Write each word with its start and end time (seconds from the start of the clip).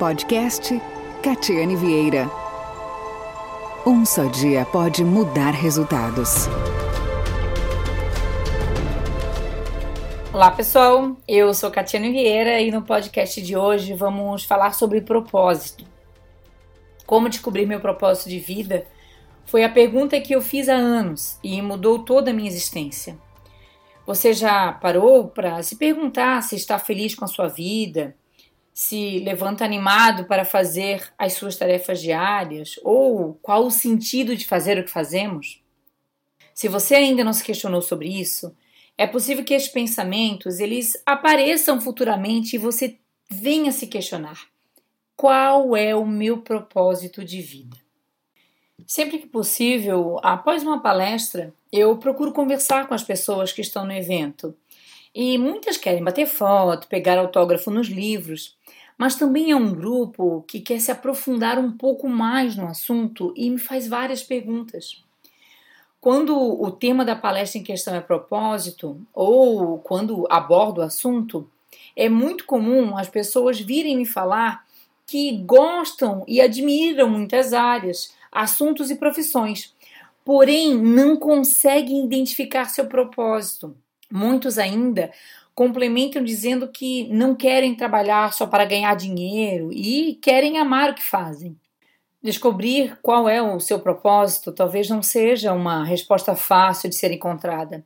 Podcast 0.00 0.80
Catiane 1.22 1.76
Vieira. 1.76 2.26
Um 3.86 4.06
só 4.06 4.24
dia 4.24 4.64
pode 4.64 5.04
mudar 5.04 5.50
resultados. 5.50 6.46
Olá 10.32 10.52
pessoal, 10.52 11.18
eu 11.28 11.52
sou 11.52 11.70
Catiane 11.70 12.10
Vieira 12.12 12.62
e 12.62 12.70
no 12.70 12.80
podcast 12.80 13.42
de 13.42 13.54
hoje 13.54 13.92
vamos 13.92 14.42
falar 14.44 14.72
sobre 14.72 15.02
propósito. 15.02 15.84
Como 17.04 17.28
descobrir 17.28 17.66
meu 17.66 17.78
propósito 17.78 18.30
de 18.30 18.38
vida 18.38 18.86
foi 19.44 19.64
a 19.64 19.68
pergunta 19.68 20.18
que 20.18 20.34
eu 20.34 20.40
fiz 20.40 20.70
há 20.70 20.76
anos 20.76 21.38
e 21.44 21.60
mudou 21.60 21.98
toda 21.98 22.30
a 22.30 22.34
minha 22.34 22.48
existência. 22.48 23.18
Você 24.06 24.32
já 24.32 24.72
parou 24.72 25.28
para 25.28 25.62
se 25.62 25.76
perguntar 25.76 26.42
se 26.42 26.56
está 26.56 26.78
feliz 26.78 27.14
com 27.14 27.26
a 27.26 27.28
sua 27.28 27.48
vida, 27.48 28.16
se 28.72 29.18
levanta 29.20 29.64
animado 29.64 30.24
para 30.24 30.44
fazer 30.44 31.12
as 31.18 31.34
suas 31.34 31.56
tarefas 31.56 32.00
diárias 32.00 32.78
ou 32.82 33.34
qual 33.42 33.66
o 33.66 33.70
sentido 33.70 34.36
de 34.36 34.46
fazer 34.46 34.78
o 34.78 34.84
que 34.84 34.90
fazemos? 34.90 35.62
Se 36.54 36.68
você 36.68 36.94
ainda 36.94 37.24
não 37.24 37.32
se 37.32 37.44
questionou 37.44 37.82
sobre 37.82 38.08
isso, 38.08 38.54
é 38.96 39.06
possível 39.06 39.44
que 39.44 39.54
esses 39.54 39.68
pensamentos 39.68 40.60
eles 40.60 41.00
apareçam 41.06 41.80
futuramente 41.80 42.56
e 42.56 42.58
você 42.58 42.98
venha 43.30 43.72
se 43.72 43.86
questionar: 43.86 44.38
qual 45.16 45.76
é 45.76 45.94
o 45.94 46.06
meu 46.06 46.38
propósito 46.38 47.24
de 47.24 47.40
vida? 47.40 47.76
Sempre 48.86 49.18
que 49.18 49.26
possível, 49.26 50.18
após 50.22 50.62
uma 50.62 50.82
palestra, 50.82 51.54
eu 51.72 51.96
procuro 51.96 52.32
conversar 52.32 52.88
com 52.88 52.94
as 52.94 53.02
pessoas 53.02 53.52
que 53.52 53.60
estão 53.60 53.84
no 53.84 53.92
evento. 53.92 54.54
E 55.14 55.38
muitas 55.38 55.76
querem 55.76 56.02
bater 56.02 56.26
foto, 56.26 56.86
pegar 56.86 57.18
autógrafo 57.18 57.70
nos 57.70 57.88
livros, 57.88 58.56
mas 59.00 59.14
também 59.14 59.50
é 59.50 59.56
um 59.56 59.72
grupo 59.72 60.44
que 60.46 60.60
quer 60.60 60.78
se 60.78 60.90
aprofundar 60.90 61.58
um 61.58 61.72
pouco 61.72 62.06
mais 62.06 62.54
no 62.54 62.66
assunto 62.66 63.32
e 63.34 63.48
me 63.48 63.56
faz 63.56 63.88
várias 63.88 64.22
perguntas. 64.22 65.02
Quando 65.98 66.36
o 66.36 66.70
tema 66.70 67.02
da 67.02 67.16
palestra 67.16 67.58
em 67.58 67.62
questão 67.62 67.94
é 67.94 68.00
propósito, 68.02 69.00
ou 69.14 69.78
quando 69.78 70.26
abordo 70.28 70.82
o 70.82 70.84
assunto, 70.84 71.48
é 71.96 72.10
muito 72.10 72.44
comum 72.44 72.94
as 72.94 73.08
pessoas 73.08 73.58
virem 73.58 73.96
me 73.96 74.04
falar 74.04 74.66
que 75.06 75.34
gostam 75.46 76.22
e 76.28 76.38
admiram 76.38 77.08
muitas 77.08 77.54
áreas, 77.54 78.12
assuntos 78.30 78.90
e 78.90 78.96
profissões, 78.96 79.74
porém 80.22 80.76
não 80.76 81.16
conseguem 81.16 82.04
identificar 82.04 82.66
seu 82.66 82.84
propósito. 82.84 83.74
Muitos 84.12 84.58
ainda 84.58 85.10
complementam 85.54 86.22
dizendo 86.22 86.68
que 86.68 87.08
não 87.08 87.34
querem 87.34 87.74
trabalhar 87.74 88.32
só 88.32 88.46
para 88.46 88.64
ganhar 88.64 88.94
dinheiro 88.94 89.72
e 89.72 90.14
querem 90.22 90.58
amar 90.58 90.90
o 90.90 90.94
que 90.94 91.02
fazem. 91.02 91.56
Descobrir 92.22 92.98
qual 93.02 93.28
é 93.28 93.40
o 93.40 93.58
seu 93.60 93.80
propósito 93.80 94.52
talvez 94.52 94.88
não 94.88 95.02
seja 95.02 95.52
uma 95.52 95.84
resposta 95.84 96.34
fácil 96.36 96.90
de 96.90 96.96
ser 96.96 97.12
encontrada, 97.12 97.84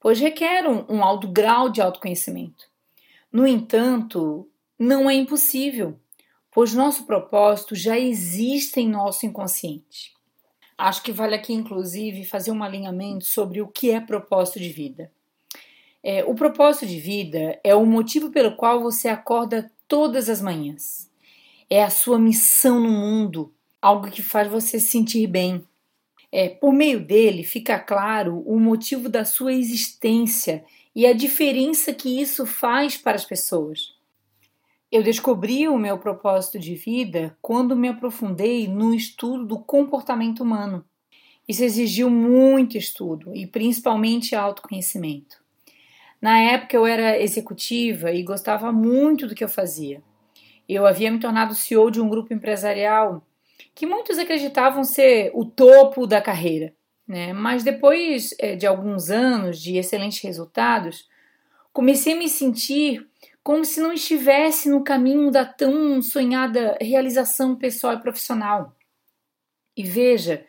pois 0.00 0.18
requer 0.18 0.66
um, 0.66 0.84
um 0.88 1.04
alto 1.04 1.28
grau 1.28 1.68
de 1.68 1.80
autoconhecimento. 1.82 2.64
No 3.30 3.46
entanto, 3.46 4.48
não 4.78 5.10
é 5.10 5.14
impossível 5.14 5.98
pois 6.56 6.72
nosso 6.72 7.04
propósito 7.04 7.74
já 7.74 7.98
existe 7.98 8.80
em 8.80 8.88
nosso 8.88 9.26
inconsciente. 9.26 10.14
Acho 10.78 11.02
que 11.02 11.12
vale 11.12 11.34
aqui, 11.34 11.52
inclusive, 11.52 12.24
fazer 12.24 12.50
um 12.50 12.62
alinhamento 12.62 13.26
sobre 13.26 13.60
o 13.60 13.68
que 13.68 13.90
é 13.90 14.00
propósito 14.00 14.58
de 14.58 14.70
vida. 14.70 15.12
É, 16.08 16.24
o 16.24 16.36
propósito 16.36 16.86
de 16.86 17.00
vida 17.00 17.58
é 17.64 17.74
o 17.74 17.84
motivo 17.84 18.30
pelo 18.30 18.54
qual 18.54 18.80
você 18.80 19.08
acorda 19.08 19.72
todas 19.88 20.28
as 20.28 20.40
manhãs. 20.40 21.10
É 21.68 21.82
a 21.82 21.90
sua 21.90 22.16
missão 22.16 22.78
no 22.78 22.88
mundo, 22.88 23.52
algo 23.82 24.08
que 24.08 24.22
faz 24.22 24.48
você 24.48 24.78
se 24.78 24.86
sentir 24.86 25.26
bem. 25.26 25.64
É, 26.30 26.48
por 26.48 26.72
meio 26.72 27.04
dele 27.04 27.42
fica 27.42 27.76
claro 27.76 28.40
o 28.46 28.56
motivo 28.60 29.08
da 29.08 29.24
sua 29.24 29.52
existência 29.52 30.64
e 30.94 31.04
a 31.04 31.12
diferença 31.12 31.92
que 31.92 32.20
isso 32.20 32.46
faz 32.46 32.96
para 32.96 33.16
as 33.16 33.24
pessoas. 33.24 33.92
Eu 34.92 35.02
descobri 35.02 35.66
o 35.66 35.76
meu 35.76 35.98
propósito 35.98 36.56
de 36.56 36.76
vida 36.76 37.36
quando 37.42 37.74
me 37.74 37.88
aprofundei 37.88 38.68
no 38.68 38.94
estudo 38.94 39.44
do 39.44 39.58
comportamento 39.58 40.44
humano. 40.44 40.84
Isso 41.48 41.64
exigiu 41.64 42.08
muito 42.08 42.78
estudo 42.78 43.34
e 43.34 43.44
principalmente 43.44 44.36
autoconhecimento. 44.36 45.44
Na 46.20 46.38
época 46.38 46.76
eu 46.76 46.86
era 46.86 47.20
executiva 47.20 48.10
e 48.10 48.22
gostava 48.22 48.72
muito 48.72 49.26
do 49.26 49.34
que 49.34 49.44
eu 49.44 49.48
fazia. 49.48 50.02
Eu 50.68 50.86
havia 50.86 51.10
me 51.10 51.20
tornado 51.20 51.54
CEO 51.54 51.90
de 51.90 52.00
um 52.00 52.08
grupo 52.08 52.32
empresarial 52.32 53.24
que 53.74 53.86
muitos 53.86 54.18
acreditavam 54.18 54.84
ser 54.84 55.30
o 55.34 55.44
topo 55.44 56.06
da 56.06 56.20
carreira, 56.20 56.74
né? 57.06 57.32
Mas 57.32 57.62
depois 57.62 58.34
eh, 58.38 58.56
de 58.56 58.66
alguns 58.66 59.10
anos 59.10 59.60
de 59.60 59.76
excelentes 59.76 60.22
resultados, 60.22 61.08
comecei 61.72 62.14
a 62.14 62.16
me 62.16 62.28
sentir 62.28 63.06
como 63.42 63.64
se 63.64 63.80
não 63.80 63.92
estivesse 63.92 64.68
no 64.68 64.82
caminho 64.82 65.30
da 65.30 65.44
tão 65.44 66.02
sonhada 66.02 66.76
realização 66.80 67.54
pessoal 67.54 67.94
e 67.94 68.00
profissional. 68.00 68.74
E 69.76 69.82
veja, 69.84 70.44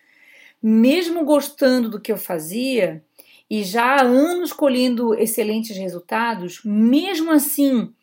mesmo 0.63 1.23
gostando 1.25 1.89
do 1.89 2.01
que 2.01 2.11
eu 2.11 2.17
fazia 2.17 3.03
e 3.49 3.63
já 3.63 3.95
há 3.95 4.01
anos 4.01 4.51
colhendo 4.51 5.13
excelentes 5.13 5.77
resultados, 5.77 6.61
mesmo 6.63 7.31
assim, 7.31 7.93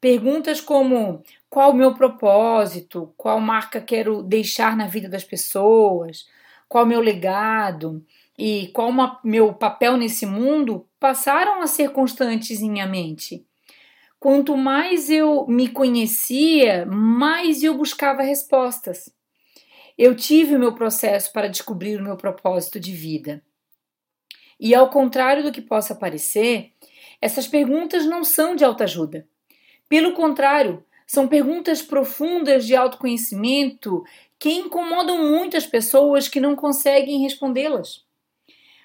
perguntas 0.00 0.60
como 0.60 1.22
qual 1.48 1.70
o 1.70 1.74
meu 1.74 1.94
propósito, 1.94 3.12
qual 3.16 3.40
marca 3.40 3.80
quero 3.80 4.22
deixar 4.22 4.76
na 4.76 4.86
vida 4.86 5.08
das 5.08 5.24
pessoas, 5.24 6.26
qual 6.68 6.84
o 6.84 6.86
meu 6.86 7.00
legado 7.00 8.04
e 8.36 8.68
qual 8.68 8.90
o 8.90 9.18
meu 9.24 9.54
papel 9.54 9.96
nesse 9.96 10.26
mundo 10.26 10.86
passaram 11.00 11.60
a 11.62 11.66
ser 11.66 11.90
constantes 11.90 12.60
em 12.60 12.70
minha 12.70 12.86
mente. 12.86 13.44
Quanto 14.20 14.56
mais 14.56 15.08
eu 15.10 15.46
me 15.46 15.68
conhecia, 15.68 16.84
mais 16.86 17.62
eu 17.62 17.76
buscava 17.76 18.22
respostas. 18.22 19.08
Eu 19.96 20.14
tive 20.14 20.56
o 20.56 20.58
meu 20.58 20.74
processo 20.74 21.32
para 21.32 21.48
descobrir 21.48 22.00
o 22.00 22.02
meu 22.02 22.16
propósito 22.16 22.80
de 22.80 22.92
vida. 22.92 23.42
E 24.58 24.74
ao 24.74 24.90
contrário 24.90 25.42
do 25.42 25.52
que 25.52 25.60
possa 25.60 25.94
parecer, 25.94 26.72
essas 27.20 27.46
perguntas 27.46 28.04
não 28.04 28.24
são 28.24 28.56
de 28.56 28.64
autoajuda. 28.64 29.26
Pelo 29.88 30.12
contrário, 30.12 30.84
são 31.06 31.26
perguntas 31.26 31.80
profundas 31.80 32.66
de 32.66 32.76
autoconhecimento 32.76 34.04
que 34.38 34.50
incomodam 34.50 35.18
muitas 35.18 35.66
pessoas 35.66 36.28
que 36.28 36.40
não 36.40 36.54
conseguem 36.54 37.22
respondê-las. 37.22 38.04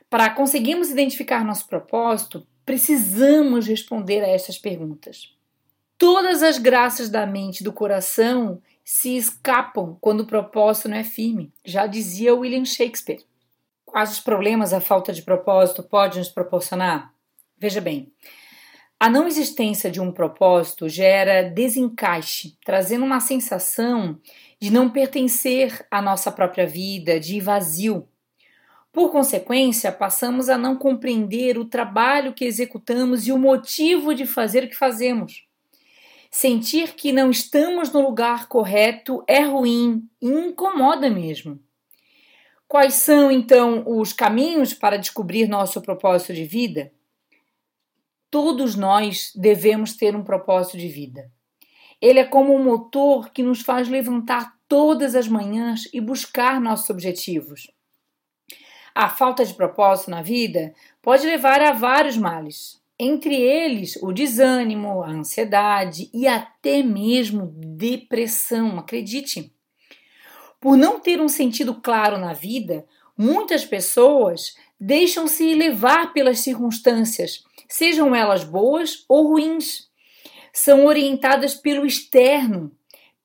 Para 0.09 0.29
conseguirmos 0.29 0.89
identificar 0.89 1.43
nosso 1.43 1.67
propósito, 1.67 2.45
precisamos 2.65 3.67
responder 3.67 4.23
a 4.23 4.27
estas 4.27 4.57
perguntas. 4.57 5.33
Todas 5.97 6.41
as 6.41 6.57
graças 6.57 7.09
da 7.09 7.25
mente 7.25 7.61
e 7.61 7.63
do 7.63 7.73
coração 7.73 8.61
se 8.83 9.15
escapam 9.15 9.97
quando 10.01 10.21
o 10.21 10.25
propósito 10.25 10.89
não 10.89 10.97
é 10.97 11.03
firme, 11.03 11.51
já 11.63 11.87
dizia 11.87 12.35
William 12.35 12.65
Shakespeare. 12.65 13.23
Quais 13.93 14.19
problemas 14.19 14.73
a 14.73 14.81
falta 14.81 15.13
de 15.13 15.21
propósito 15.21 15.83
pode 15.83 16.17
nos 16.17 16.27
proporcionar? 16.27 17.13
Veja 17.55 17.79
bem, 17.79 18.11
a 18.99 19.07
não 19.07 19.27
existência 19.27 19.91
de 19.91 20.01
um 20.01 20.11
propósito 20.11 20.89
gera 20.89 21.43
desencaixe, 21.43 22.57
trazendo 22.65 23.05
uma 23.05 23.19
sensação 23.19 24.19
de 24.59 24.73
não 24.73 24.89
pertencer 24.89 25.85
à 25.91 26.01
nossa 26.01 26.31
própria 26.31 26.65
vida, 26.65 27.19
de 27.19 27.39
vazio, 27.39 28.07
por 28.91 29.11
consequência, 29.11 29.91
passamos 29.91 30.49
a 30.49 30.57
não 30.57 30.75
compreender 30.75 31.59
o 31.59 31.65
trabalho 31.65 32.33
que 32.33 32.45
executamos 32.45 33.27
e 33.27 33.31
o 33.31 33.37
motivo 33.37 34.15
de 34.15 34.25
fazer 34.25 34.63
o 34.63 34.69
que 34.69 34.75
fazemos. 34.75 35.45
Sentir 36.31 36.95
que 36.95 37.11
não 37.11 37.29
estamos 37.29 37.91
no 37.91 38.01
lugar 38.01 38.47
correto 38.47 39.23
é 39.27 39.41
ruim 39.41 40.09
e 40.19 40.27
incomoda 40.27 41.11
mesmo. 41.11 41.59
Quais 42.73 42.95
são 42.95 43.31
então 43.31 43.83
os 43.85 44.13
caminhos 44.13 44.73
para 44.73 44.97
descobrir 44.97 45.47
nosso 45.47 45.79
propósito 45.79 46.33
de 46.33 46.43
vida? 46.43 46.91
Todos 48.31 48.75
nós 48.75 49.31
devemos 49.35 49.95
ter 49.95 50.15
um 50.15 50.23
propósito 50.23 50.79
de 50.79 50.87
vida. 50.87 51.31
Ele 52.01 52.17
é 52.17 52.25
como 52.25 52.51
um 52.51 52.63
motor 52.63 53.29
que 53.29 53.43
nos 53.43 53.61
faz 53.61 53.87
levantar 53.87 54.57
todas 54.67 55.13
as 55.13 55.27
manhãs 55.27 55.87
e 55.93 56.01
buscar 56.01 56.59
nossos 56.59 56.89
objetivos. 56.89 57.69
A 58.95 59.07
falta 59.07 59.45
de 59.45 59.53
propósito 59.53 60.09
na 60.09 60.23
vida 60.23 60.73
pode 60.99 61.27
levar 61.27 61.61
a 61.61 61.73
vários 61.73 62.17
males, 62.17 62.81
entre 62.97 63.35
eles 63.35 63.97
o 63.97 64.11
desânimo, 64.11 65.03
a 65.03 65.11
ansiedade 65.11 66.09
e 66.11 66.27
até 66.27 66.81
mesmo 66.81 67.53
depressão, 67.55 68.79
acredite. 68.79 69.53
Por 70.63 70.77
não 70.77 70.97
ter 70.97 71.19
um 71.19 71.27
sentido 71.27 71.75
claro 71.75 72.17
na 72.17 72.31
vida, 72.31 72.85
muitas 73.17 73.65
pessoas 73.65 74.55
deixam-se 74.79 75.53
levar 75.53 76.13
pelas 76.13 76.39
circunstâncias, 76.39 77.43
sejam 77.67 78.15
elas 78.15 78.45
boas 78.45 79.03
ou 79.09 79.27
ruins. 79.27 79.89
São 80.53 80.85
orientadas 80.85 81.53
pelo 81.53 81.85
externo, 81.85 82.71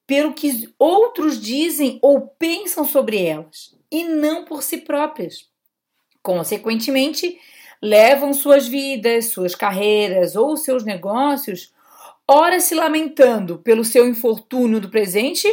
pelo 0.05 0.35
que 0.35 0.69
outros 0.77 1.41
dizem 1.41 2.01
ou 2.03 2.23
pensam 2.23 2.85
sobre 2.85 3.25
elas, 3.25 3.73
e 3.89 4.03
não 4.03 4.45
por 4.45 4.61
si 4.61 4.79
próprias. 4.79 5.47
Consequentemente, 6.21 7.39
levam 7.81 8.35
suas 8.35 8.67
vidas, 8.67 9.27
suas 9.27 9.55
carreiras 9.55 10.35
ou 10.35 10.57
seus 10.57 10.85
negócios, 10.85 11.73
ora 12.27 12.59
se 12.59 12.75
lamentando 12.75 13.61
pelo 13.61 13.85
seu 13.85 14.09
infortúnio 14.09 14.81
do 14.81 14.91
presente, 14.91 15.47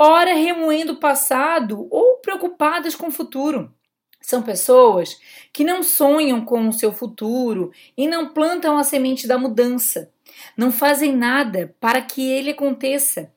ora 0.00 0.32
remoendo 0.32 0.94
o 0.94 0.96
passado 0.96 1.86
ou 1.90 2.16
preocupadas 2.16 2.96
com 2.96 3.08
o 3.08 3.12
futuro. 3.12 3.70
São 4.18 4.42
pessoas 4.42 5.18
que 5.52 5.62
não 5.62 5.82
sonham 5.82 6.42
com 6.42 6.66
o 6.68 6.72
seu 6.72 6.90
futuro 6.90 7.70
e 7.94 8.08
não 8.08 8.32
plantam 8.32 8.78
a 8.78 8.84
semente 8.84 9.26
da 9.28 9.36
mudança, 9.36 10.10
não 10.56 10.72
fazem 10.72 11.14
nada 11.14 11.74
para 11.78 12.00
que 12.00 12.22
ele 12.22 12.50
aconteça. 12.50 13.30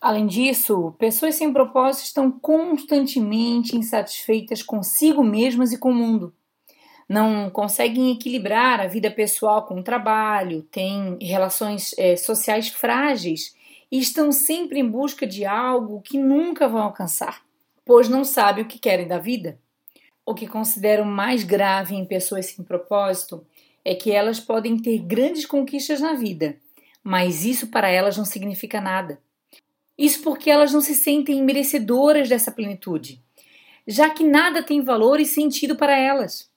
Além 0.00 0.26
disso, 0.26 0.94
pessoas 0.98 1.36
sem 1.36 1.52
propósito 1.52 2.06
estão 2.06 2.30
constantemente 2.30 3.76
insatisfeitas 3.76 4.62
consigo 4.62 5.22
mesmas 5.22 5.72
e 5.72 5.78
com 5.78 5.90
o 5.90 5.94
mundo 5.94 6.34
não 7.08 7.50
conseguem 7.50 8.12
equilibrar 8.12 8.80
a 8.80 8.86
vida 8.86 9.10
pessoal 9.10 9.66
com 9.66 9.80
o 9.80 9.82
trabalho, 9.82 10.62
têm 10.62 11.18
relações 11.20 11.94
é, 11.98 12.16
sociais 12.16 12.68
frágeis 12.68 13.54
e 13.94 13.98
estão 14.00 14.32
sempre 14.32 14.80
em 14.80 14.90
busca 14.90 15.24
de 15.24 15.44
algo 15.44 16.00
que 16.00 16.18
nunca 16.18 16.66
vão 16.66 16.82
alcançar, 16.82 17.44
pois 17.84 18.08
não 18.08 18.24
sabem 18.24 18.64
o 18.64 18.66
que 18.66 18.76
querem 18.76 19.06
da 19.06 19.18
vida. 19.18 19.56
O 20.26 20.34
que 20.34 20.48
considero 20.48 21.06
mais 21.06 21.44
grave 21.44 21.94
em 21.94 22.04
pessoas 22.04 22.46
sem 22.46 22.64
propósito 22.64 23.46
é 23.84 23.94
que 23.94 24.10
elas 24.10 24.40
podem 24.40 24.76
ter 24.76 24.98
grandes 24.98 25.46
conquistas 25.46 26.00
na 26.00 26.14
vida, 26.14 26.56
mas 27.04 27.44
isso 27.44 27.68
para 27.68 27.88
elas 27.88 28.16
não 28.18 28.24
significa 28.24 28.80
nada. 28.80 29.20
Isso 29.96 30.22
porque 30.22 30.50
elas 30.50 30.72
não 30.72 30.80
se 30.80 30.96
sentem 30.96 31.40
merecedoras 31.40 32.28
dessa 32.28 32.50
plenitude, 32.50 33.22
já 33.86 34.10
que 34.10 34.24
nada 34.24 34.60
tem 34.60 34.82
valor 34.82 35.20
e 35.20 35.24
sentido 35.24 35.76
para 35.76 35.96
elas. 35.96 36.50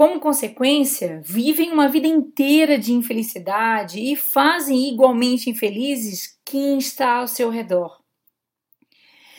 Como 0.00 0.18
consequência, 0.18 1.20
vivem 1.22 1.70
uma 1.70 1.86
vida 1.86 2.06
inteira 2.06 2.78
de 2.78 2.90
infelicidade 2.90 4.00
e 4.00 4.16
fazem 4.16 4.88
igualmente 4.88 5.50
infelizes 5.50 6.40
quem 6.42 6.78
está 6.78 7.16
ao 7.16 7.28
seu 7.28 7.50
redor. 7.50 8.00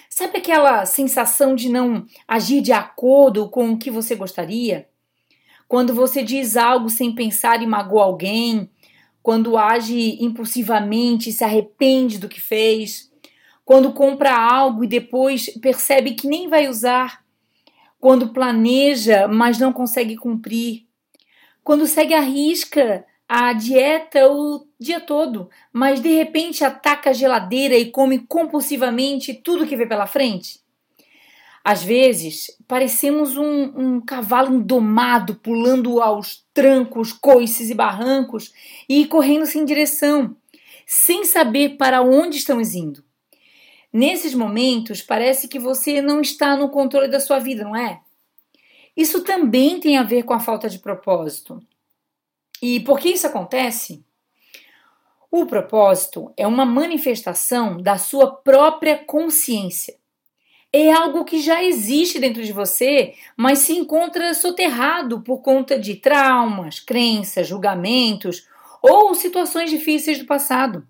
Sabe 0.07 0.37
aquela 0.37 0.85
sensação 0.85 1.55
de 1.55 1.67
não 1.67 2.05
agir 2.27 2.61
de 2.61 2.71
acordo 2.71 3.49
com 3.49 3.71
o 3.71 3.77
que 3.79 3.89
você 3.89 4.13
gostaria? 4.13 4.87
Quando 5.67 5.95
você 5.95 6.21
diz 6.21 6.55
algo 6.55 6.91
sem 6.91 7.15
pensar 7.15 7.63
e 7.63 7.65
magoa 7.65 8.03
alguém, 8.03 8.69
quando 9.23 9.57
age 9.57 10.23
impulsivamente 10.23 11.31
e 11.31 11.33
se 11.33 11.43
arrepende 11.43 12.19
do 12.19 12.29
que 12.29 12.39
fez, 12.39 13.11
quando 13.65 13.93
compra 13.93 14.37
algo 14.37 14.83
e 14.83 14.87
depois 14.87 15.49
percebe 15.59 16.13
que 16.13 16.27
nem 16.27 16.47
vai 16.47 16.67
usar, 16.67 17.20
quando 18.01 18.33
planeja, 18.33 19.27
mas 19.27 19.59
não 19.59 19.71
consegue 19.71 20.17
cumprir, 20.17 20.87
quando 21.63 21.85
segue 21.85 22.13
a 22.13 22.19
risca 22.19 23.05
a 23.29 23.53
dieta 23.53 24.29
o 24.29 24.67
dia 24.77 24.99
todo, 24.99 25.49
mas 25.71 26.01
de 26.01 26.09
repente 26.13 26.65
ataca 26.65 27.11
a 27.11 27.13
geladeira 27.13 27.77
e 27.77 27.89
come 27.89 28.19
compulsivamente 28.19 29.33
tudo 29.33 29.65
que 29.65 29.77
vê 29.77 29.85
pela 29.85 30.05
frente? 30.05 30.59
Às 31.63 31.81
vezes, 31.81 32.47
parecemos 32.67 33.37
um, 33.37 33.71
um 33.77 34.01
cavalo 34.01 34.53
indomado 34.53 35.35
pulando 35.35 36.01
aos 36.01 36.43
trancos, 36.53 37.13
coices 37.13 37.69
e 37.69 37.73
barrancos 37.73 38.51
e 38.89 39.05
correndo 39.05 39.45
sem 39.45 39.63
direção, 39.63 40.35
sem 40.85 41.23
saber 41.23 41.77
para 41.77 42.01
onde 42.01 42.37
estamos 42.37 42.73
indo. 42.73 43.01
Nesses 43.93 44.33
momentos, 44.33 45.01
parece 45.01 45.47
que 45.47 45.59
você 45.59 46.01
não 46.01 46.21
está 46.21 46.55
no 46.55 46.69
controle 46.69 47.09
da 47.09 47.19
sua 47.19 47.39
vida, 47.39 47.63
não 47.63 47.75
é? 47.75 48.01
Isso 48.95 49.23
também 49.23 49.79
tem 49.79 49.97
a 49.97 50.03
ver 50.03 50.23
com 50.23 50.33
a 50.33 50.39
falta 50.39 50.69
de 50.69 50.79
propósito. 50.79 51.61
E 52.61 52.79
por 52.81 52.99
que 52.99 53.09
isso 53.09 53.27
acontece? 53.27 54.03
O 55.29 55.45
propósito 55.45 56.31
é 56.37 56.45
uma 56.45 56.65
manifestação 56.65 57.81
da 57.81 57.97
sua 57.97 58.35
própria 58.35 58.97
consciência. 58.97 59.95
É 60.73 60.91
algo 60.91 61.25
que 61.25 61.41
já 61.41 61.63
existe 61.63 62.19
dentro 62.19 62.43
de 62.43 62.53
você, 62.53 63.13
mas 63.35 63.59
se 63.59 63.73
encontra 63.73 64.33
soterrado 64.33 65.21
por 65.21 65.41
conta 65.41 65.77
de 65.77 65.95
traumas, 65.95 66.79
crenças, 66.79 67.47
julgamentos 67.47 68.47
ou 68.81 69.13
situações 69.13 69.69
difíceis 69.69 70.19
do 70.19 70.25
passado. 70.25 70.87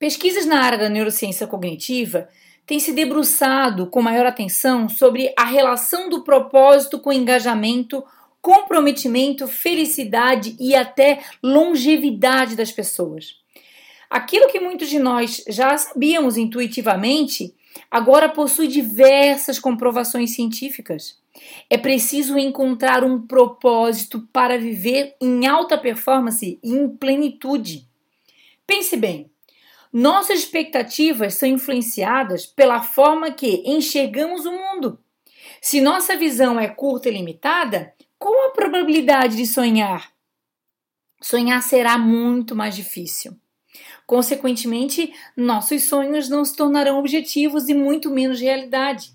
Pesquisas 0.00 0.46
na 0.46 0.62
área 0.62 0.78
da 0.78 0.88
neurociência 0.88 1.46
cognitiva 1.46 2.26
têm 2.66 2.80
se 2.80 2.90
debruçado 2.90 3.86
com 3.86 4.00
maior 4.00 4.24
atenção 4.24 4.88
sobre 4.88 5.30
a 5.36 5.44
relação 5.44 6.08
do 6.08 6.24
propósito 6.24 6.98
com 6.98 7.12
engajamento, 7.12 8.02
comprometimento, 8.40 9.46
felicidade 9.46 10.56
e 10.58 10.74
até 10.74 11.20
longevidade 11.42 12.56
das 12.56 12.72
pessoas. 12.72 13.36
Aquilo 14.08 14.48
que 14.48 14.58
muitos 14.58 14.88
de 14.88 14.98
nós 14.98 15.44
já 15.46 15.76
sabíamos 15.76 16.38
intuitivamente, 16.38 17.54
agora 17.90 18.26
possui 18.26 18.68
diversas 18.68 19.58
comprovações 19.58 20.34
científicas. 20.34 21.18
É 21.68 21.76
preciso 21.76 22.38
encontrar 22.38 23.04
um 23.04 23.20
propósito 23.20 24.26
para 24.32 24.58
viver 24.58 25.14
em 25.20 25.46
alta 25.46 25.76
performance 25.76 26.58
e 26.62 26.72
em 26.72 26.88
plenitude. 26.88 27.86
Pense 28.66 28.96
bem, 28.96 29.29
nossas 29.92 30.40
expectativas 30.40 31.34
são 31.34 31.48
influenciadas 31.48 32.46
pela 32.46 32.80
forma 32.80 33.30
que 33.30 33.62
enxergamos 33.66 34.46
o 34.46 34.52
mundo. 34.52 34.98
Se 35.60 35.80
nossa 35.80 36.16
visão 36.16 36.58
é 36.58 36.68
curta 36.68 37.08
e 37.08 37.12
limitada, 37.12 37.92
qual 38.18 38.48
a 38.48 38.52
probabilidade 38.52 39.36
de 39.36 39.46
sonhar? 39.46 40.12
Sonhar 41.20 41.62
será 41.62 41.98
muito 41.98 42.54
mais 42.54 42.76
difícil. 42.76 43.36
Consequentemente, 44.06 45.12
nossos 45.36 45.84
sonhos 45.84 46.28
não 46.28 46.44
se 46.44 46.56
tornarão 46.56 46.98
objetivos 46.98 47.68
e 47.68 47.74
muito 47.74 48.10
menos 48.10 48.40
realidade. 48.40 49.12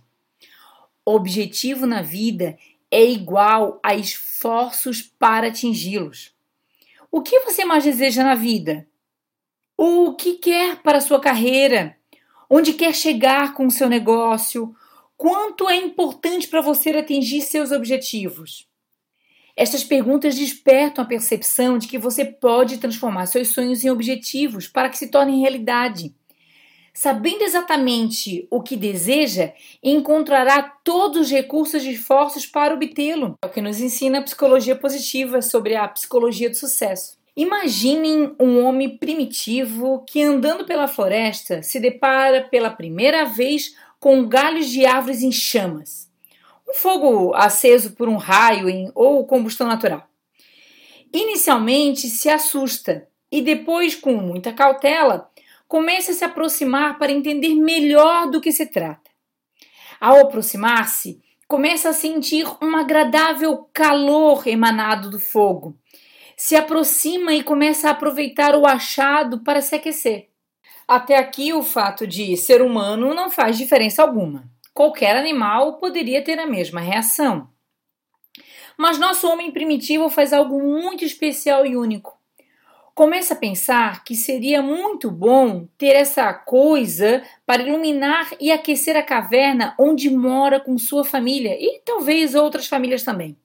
Objetivo 1.05 1.85
na 1.85 2.01
vida 2.01 2.57
é 2.89 3.03
igual 3.03 3.79
a 3.83 3.95
esforços 3.95 5.01
para 5.01 5.47
atingi-los. 5.47 6.33
O 7.11 7.21
que 7.21 7.39
você 7.41 7.65
mais 7.65 7.83
deseja 7.83 8.23
na 8.23 8.35
vida? 8.35 8.87
O 9.77 10.13
que 10.13 10.35
quer 10.35 10.81
para 10.81 10.99
a 10.99 11.01
sua 11.01 11.19
carreira, 11.19 11.97
onde 12.49 12.73
quer 12.73 12.93
chegar 12.93 13.53
com 13.53 13.67
o 13.67 13.71
seu 13.71 13.89
negócio, 13.89 14.73
quanto 15.17 15.69
é 15.69 15.75
importante 15.75 16.47
para 16.47 16.61
você 16.61 16.91
atingir 16.91 17.41
seus 17.41 17.71
objetivos. 17.71 18.67
Estas 19.55 19.83
perguntas 19.83 20.35
despertam 20.35 21.03
a 21.03 21.07
percepção 21.07 21.77
de 21.77 21.87
que 21.87 21.97
você 21.97 22.25
pode 22.25 22.77
transformar 22.77 23.25
seus 23.25 23.49
sonhos 23.49 23.83
em 23.83 23.89
objetivos 23.89 24.67
para 24.67 24.89
que 24.89 24.97
se 24.97 25.09
tornem 25.09 25.39
realidade. 25.39 26.13
Sabendo 26.93 27.43
exatamente 27.43 28.47
o 28.49 28.61
que 28.61 28.75
deseja, 28.75 29.53
encontrará 29.83 30.61
todos 30.83 31.27
os 31.27 31.31
recursos 31.31 31.83
e 31.83 31.91
esforços 31.91 32.45
para 32.45 32.73
obtê-lo. 32.73 33.37
É 33.41 33.47
o 33.47 33.49
que 33.49 33.61
nos 33.61 33.79
ensina 33.79 34.19
a 34.19 34.23
psicologia 34.23 34.75
positiva 34.75 35.41
sobre 35.41 35.75
a 35.75 35.87
psicologia 35.87 36.49
do 36.49 36.55
sucesso. 36.55 37.17
Imaginem 37.35 38.33
um 38.39 38.63
homem 38.63 38.97
primitivo 38.97 40.05
que, 40.07 40.23
andando 40.23 40.63
pela 40.63 40.87
floresta, 40.87 41.61
se 41.61 41.81
depara 41.81 42.47
pela 42.49 42.69
primeira 42.69 43.25
vez 43.25 43.75
com 43.99 44.25
galhos 44.25 44.69
de 44.69 44.85
árvores 44.85 45.21
em 45.21 45.33
chamas. 45.33 46.09
Um 46.65 46.73
fogo 46.73 47.33
aceso 47.35 47.91
por 47.91 48.07
um 48.07 48.15
raio 48.15 48.69
em, 48.69 48.89
ou 48.95 49.27
combustão 49.27 49.67
natural. 49.67 50.07
Inicialmente 51.11 52.07
se 52.07 52.29
assusta 52.29 53.05
e 53.29 53.41
depois, 53.41 53.95
com 53.95 54.15
muita 54.15 54.53
cautela, 54.53 55.29
começa 55.67 56.11
a 56.11 56.15
se 56.15 56.23
aproximar 56.23 56.97
para 56.97 57.11
entender 57.11 57.53
melhor 57.53 58.31
do 58.31 58.39
que 58.39 58.51
se 58.53 58.65
trata. 58.65 59.11
Ao 59.99 60.21
aproximar-se, 60.21 61.21
começa 61.49 61.89
a 61.89 61.93
sentir 61.93 62.47
um 62.61 62.77
agradável 62.77 63.69
calor 63.73 64.47
emanado 64.47 65.09
do 65.09 65.19
fogo 65.19 65.77
se 66.37 66.55
aproxima 66.55 67.33
e 67.33 67.43
começa 67.43 67.87
a 67.87 67.91
aproveitar 67.91 68.55
o 68.55 68.65
achado 68.65 69.39
para 69.39 69.61
se 69.61 69.75
aquecer. 69.75 70.29
Até 70.87 71.17
aqui, 71.17 71.53
o 71.53 71.63
fato 71.63 72.05
de 72.05 72.37
ser 72.37 72.61
humano 72.61 73.13
não 73.13 73.31
faz 73.31 73.57
diferença 73.57 74.01
alguma. 74.01 74.49
Qualquer 74.73 75.15
animal 75.15 75.77
poderia 75.77 76.23
ter 76.23 76.37
a 76.37 76.45
mesma 76.45 76.81
reação. 76.81 77.49
Mas 78.77 78.99
nosso 78.99 79.27
homem 79.27 79.51
primitivo 79.51 80.09
faz 80.09 80.33
algo 80.33 80.61
muito 80.61 81.05
especial 81.05 81.65
e 81.65 81.77
único. 81.77 82.19
Começa 82.93 83.33
a 83.33 83.37
pensar 83.37 84.03
que 84.03 84.15
seria 84.15 84.61
muito 84.61 85.11
bom 85.11 85.67
ter 85.77 85.95
essa 85.95 86.33
coisa 86.33 87.23
para 87.45 87.61
iluminar 87.61 88.31
e 88.39 88.51
aquecer 88.51 88.95
a 88.95 89.03
caverna 89.03 89.75
onde 89.77 90.09
mora 90.09 90.59
com 90.59 90.77
sua 90.77 91.03
família 91.03 91.57
e 91.59 91.81
talvez 91.83 92.35
outras 92.35 92.67
famílias 92.67 93.03
também. 93.03 93.37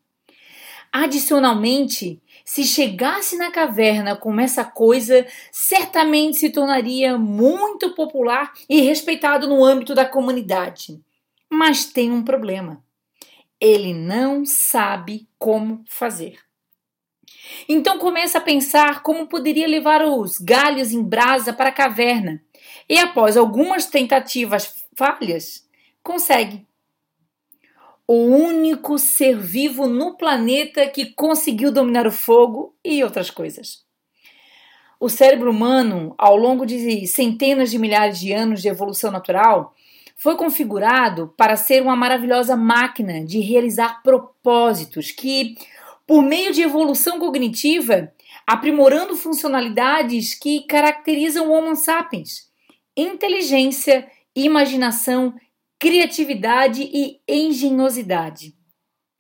Adicionalmente, 0.93 2.21
se 2.51 2.65
chegasse 2.65 3.37
na 3.37 3.53
caverna 3.53 4.17
com 4.17 4.41
essa 4.41 4.65
coisa, 4.65 5.25
certamente 5.53 6.39
se 6.39 6.51
tornaria 6.51 7.17
muito 7.17 7.95
popular 7.95 8.53
e 8.69 8.81
respeitado 8.81 9.47
no 9.47 9.65
âmbito 9.65 9.95
da 9.95 10.05
comunidade. 10.05 11.01
Mas 11.49 11.85
tem 11.85 12.11
um 12.11 12.25
problema. 12.25 12.83
Ele 13.61 13.95
não 13.95 14.45
sabe 14.45 15.29
como 15.39 15.85
fazer. 15.87 16.41
Então 17.69 18.01
começa 18.01 18.39
a 18.39 18.41
pensar 18.41 19.05
como 19.05 19.29
poderia 19.29 19.69
levar 19.69 20.05
os 20.05 20.37
galhos 20.39 20.91
em 20.91 21.05
brasa 21.05 21.53
para 21.53 21.69
a 21.69 21.73
caverna. 21.73 22.43
E 22.89 22.99
após 22.99 23.37
algumas 23.37 23.87
tentativas 23.87 24.75
falhas, 24.97 25.69
consegue. 26.03 26.67
O 28.13 28.25
único 28.25 28.99
ser 28.99 29.39
vivo 29.39 29.87
no 29.87 30.17
planeta 30.17 30.85
que 30.89 31.15
conseguiu 31.15 31.71
dominar 31.71 32.09
o 32.09 32.11
fogo 32.11 32.75
e 32.85 33.05
outras 33.05 33.31
coisas. 33.31 33.85
O 34.99 35.09
cérebro 35.09 35.53
humano, 35.53 36.13
ao 36.19 36.37
longo 36.37 36.67
de 36.67 37.07
centenas 37.07 37.71
de 37.71 37.79
milhares 37.79 38.19
de 38.19 38.33
anos 38.33 38.63
de 38.63 38.69
evolução 38.69 39.13
natural, 39.13 39.77
foi 40.17 40.37
configurado 40.37 41.33
para 41.37 41.55
ser 41.55 41.83
uma 41.83 41.95
maravilhosa 41.95 42.57
máquina 42.57 43.25
de 43.25 43.39
realizar 43.39 44.03
propósitos 44.03 45.13
que, 45.13 45.55
por 46.05 46.21
meio 46.21 46.53
de 46.53 46.63
evolução 46.63 47.21
cognitiva, 47.21 48.13
aprimorando 48.45 49.15
funcionalidades 49.15 50.35
que 50.35 50.67
caracterizam 50.67 51.49
o 51.49 51.53
Homo 51.53 51.77
sapiens: 51.77 52.51
inteligência, 52.97 54.11
imaginação, 54.35 55.33
criatividade 55.81 56.83
e 56.93 57.23
engenhosidade. 57.27 58.55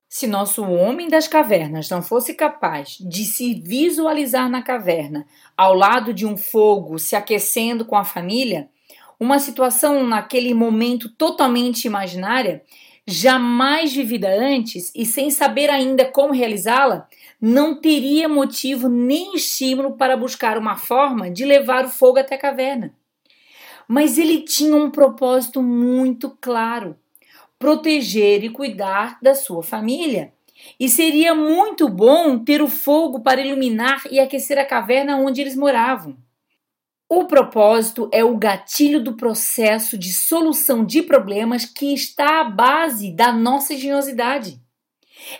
Se 0.06 0.26
nosso 0.26 0.62
homem 0.62 1.08
das 1.08 1.26
cavernas 1.26 1.88
não 1.88 2.02
fosse 2.02 2.34
capaz 2.34 2.98
de 3.00 3.24
se 3.24 3.54
visualizar 3.54 4.46
na 4.50 4.60
caverna, 4.60 5.26
ao 5.56 5.72
lado 5.72 6.12
de 6.12 6.26
um 6.26 6.36
fogo, 6.36 6.98
se 6.98 7.16
aquecendo 7.16 7.86
com 7.86 7.96
a 7.96 8.04
família, 8.04 8.68
uma 9.18 9.38
situação 9.38 10.06
naquele 10.06 10.52
momento 10.52 11.08
totalmente 11.08 11.86
imaginária, 11.86 12.62
jamais 13.06 13.94
vivida 13.94 14.28
antes 14.28 14.92
e 14.94 15.06
sem 15.06 15.30
saber 15.30 15.70
ainda 15.70 16.04
como 16.04 16.34
realizá-la, 16.34 17.08
não 17.40 17.80
teria 17.80 18.28
motivo 18.28 18.86
nem 18.86 19.34
estímulo 19.34 19.96
para 19.96 20.14
buscar 20.14 20.58
uma 20.58 20.76
forma 20.76 21.30
de 21.30 21.46
levar 21.46 21.86
o 21.86 21.90
fogo 21.90 22.18
até 22.18 22.34
a 22.34 22.38
caverna. 22.38 22.99
Mas 23.92 24.18
ele 24.18 24.42
tinha 24.42 24.76
um 24.76 24.88
propósito 24.88 25.60
muito 25.60 26.30
claro: 26.40 26.96
proteger 27.58 28.44
e 28.44 28.48
cuidar 28.48 29.18
da 29.20 29.34
sua 29.34 29.64
família. 29.64 30.32
E 30.78 30.88
seria 30.88 31.34
muito 31.34 31.88
bom 31.88 32.38
ter 32.38 32.62
o 32.62 32.68
fogo 32.68 33.18
para 33.18 33.40
iluminar 33.40 34.00
e 34.08 34.20
aquecer 34.20 34.58
a 34.58 34.64
caverna 34.64 35.16
onde 35.16 35.40
eles 35.40 35.56
moravam. 35.56 36.16
O 37.08 37.24
propósito 37.24 38.08
é 38.12 38.22
o 38.22 38.36
gatilho 38.36 39.02
do 39.02 39.14
processo 39.16 39.98
de 39.98 40.12
solução 40.12 40.84
de 40.84 41.02
problemas 41.02 41.64
que 41.64 41.92
está 41.92 42.42
à 42.42 42.44
base 42.44 43.10
da 43.10 43.32
nossa 43.32 43.74
engenhosidade. 43.74 44.60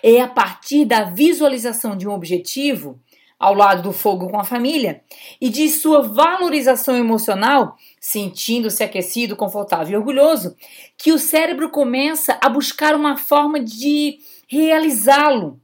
É 0.02 0.20
a 0.20 0.26
partir 0.26 0.84
da 0.84 1.04
visualização 1.04 1.96
de 1.96 2.08
um 2.08 2.12
objetivo, 2.12 3.00
ao 3.40 3.54
lado 3.54 3.82
do 3.82 3.92
fogo 3.92 4.28
com 4.28 4.38
a 4.38 4.44
família, 4.44 5.02
e 5.40 5.48
de 5.48 5.66
sua 5.70 6.02
valorização 6.02 6.94
emocional, 6.94 7.74
sentindo-se 7.98 8.84
aquecido, 8.84 9.34
confortável 9.34 9.94
e 9.94 9.96
orgulhoso, 9.96 10.54
que 10.98 11.10
o 11.10 11.18
cérebro 11.18 11.70
começa 11.70 12.38
a 12.42 12.50
buscar 12.50 12.94
uma 12.94 13.16
forma 13.16 13.58
de 13.58 14.18
realizá-lo 14.46 15.58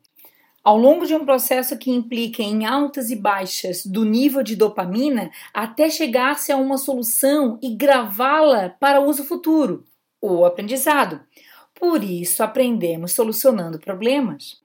ao 0.64 0.76
longo 0.76 1.06
de 1.06 1.14
um 1.14 1.25
processo 1.25 1.78
que 1.78 1.92
implica 1.92 2.42
em 2.42 2.64
altas 2.64 3.11
e 3.11 3.14
baixas 3.14 3.87
do 3.87 4.04
nível 4.04 4.42
de 4.42 4.56
dopamina 4.56 5.30
até 5.54 5.88
chegar-se 5.88 6.50
a 6.50 6.56
uma 6.56 6.78
solução 6.78 7.56
e 7.62 7.76
gravá-la 7.76 8.71
para 8.71 9.00
uso 9.00 9.23
futuro, 9.23 9.85
o 10.21 10.45
aprendizado. 10.45 11.21
Por 11.73 12.02
isso, 12.02 12.42
aprendemos 12.42 13.12
solucionando 13.12 13.78
problemas. 13.78 14.64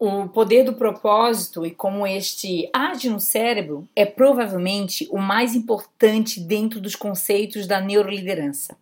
O 0.00 0.28
poder 0.28 0.62
do 0.62 0.74
propósito 0.74 1.66
e 1.66 1.72
como 1.72 2.06
este 2.06 2.70
age 2.72 3.10
no 3.10 3.18
cérebro 3.18 3.88
é 3.96 4.06
provavelmente 4.06 5.08
o 5.10 5.18
mais 5.18 5.56
importante 5.56 6.38
dentro 6.38 6.80
dos 6.80 6.94
conceitos 6.94 7.66
da 7.66 7.80
neuroliderança. 7.80 8.76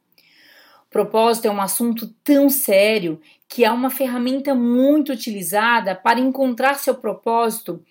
Propósito 0.91 1.47
é 1.47 1.51
um 1.51 1.63
assunto 1.63 2.07
tão 2.23 2.51
sério 2.51 3.19
que 3.49 3.65
é 3.65 3.71
uma 3.71 3.89
ferramenta 3.89 4.55
muito 4.55 5.11
utilizada 5.11 5.95
para 5.95 6.21
encontrar 6.21 6.75
seu 6.75 6.95
propósito 6.95 7.83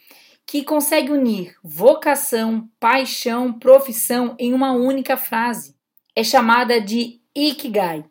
que 0.46 0.64
consegue 0.64 1.12
unir 1.12 1.56
vocação, 1.64 2.70
paixão, 2.80 3.52
profissão 3.52 4.36
em 4.38 4.54
uma 4.54 4.74
única 4.74 5.18
frase. 5.18 5.76
É 6.16 6.24
chamada 6.24 6.80
de 6.80 7.20
Ikigai. 7.36 8.06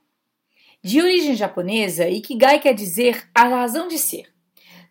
De 0.83 1.00
origem 1.00 1.37
japonesa, 1.37 2.09
Ikigai 2.09 2.59
quer 2.59 2.75
dizer 2.75 3.28
a 3.33 3.44
razão 3.44 3.87
de 3.87 3.97
ser. 3.97 4.33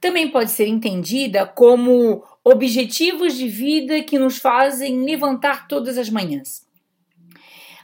Também 0.04 0.30
pode 0.30 0.52
ser 0.52 0.68
entendida 0.68 1.46
como 1.46 2.26
objetivos 2.44 3.38
de 3.38 3.48
vida 3.48 4.04
que 4.04 4.20
nos 4.20 4.38
fazem 4.38 5.06
levantar 5.06 5.66
todas 5.66 5.98
as 5.98 6.10
manhãs. 6.10 6.68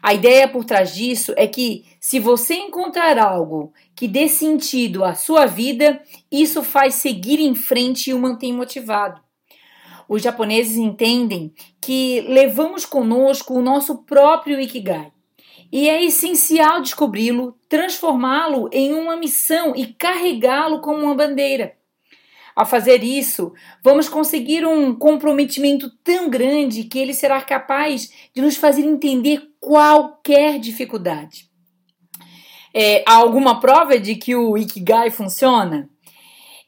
A 0.03 0.13
ideia 0.13 0.45
por 0.45 0.65
trás 0.65 0.93
disso 0.93 1.33
é 1.37 1.47
que, 1.47 1.85
se 1.97 2.19
você 2.19 2.55
encontrar 2.55 3.17
algo 3.17 3.71
que 3.95 4.05
dê 4.05 4.27
sentido 4.27 5.05
à 5.05 5.15
sua 5.15 5.45
vida, 5.45 6.03
isso 6.29 6.61
faz 6.61 6.95
seguir 6.95 7.39
em 7.39 7.55
frente 7.55 8.09
e 8.09 8.13
o 8.13 8.19
mantém 8.19 8.51
motivado. 8.51 9.21
Os 10.05 10.21
japoneses 10.21 10.75
entendem 10.75 11.53
que 11.79 12.19
levamos 12.27 12.85
conosco 12.85 13.53
o 13.53 13.61
nosso 13.61 13.99
próprio 13.99 14.59
Ikigai. 14.59 15.09
E 15.71 15.87
é 15.87 16.03
essencial 16.03 16.81
descobri-lo, 16.81 17.55
transformá-lo 17.69 18.69
em 18.73 18.91
uma 18.93 19.15
missão 19.15 19.73
e 19.73 19.85
carregá-lo 19.93 20.81
como 20.81 21.05
uma 21.05 21.15
bandeira. 21.15 21.78
Ao 22.55 22.65
fazer 22.65 23.03
isso, 23.03 23.53
vamos 23.83 24.09
conseguir 24.09 24.65
um 24.65 24.93
comprometimento 24.95 25.89
tão 26.03 26.29
grande 26.29 26.83
que 26.83 26.99
ele 26.99 27.13
será 27.13 27.41
capaz 27.41 28.11
de 28.33 28.41
nos 28.41 28.55
fazer 28.55 28.81
entender 28.81 29.41
qualquer 29.59 30.59
dificuldade. 30.59 31.49
É, 32.73 33.03
há 33.07 33.15
alguma 33.15 33.59
prova 33.59 33.99
de 33.99 34.15
que 34.15 34.35
o 34.35 34.57
Ikigai 34.57 35.09
funciona? 35.09 35.89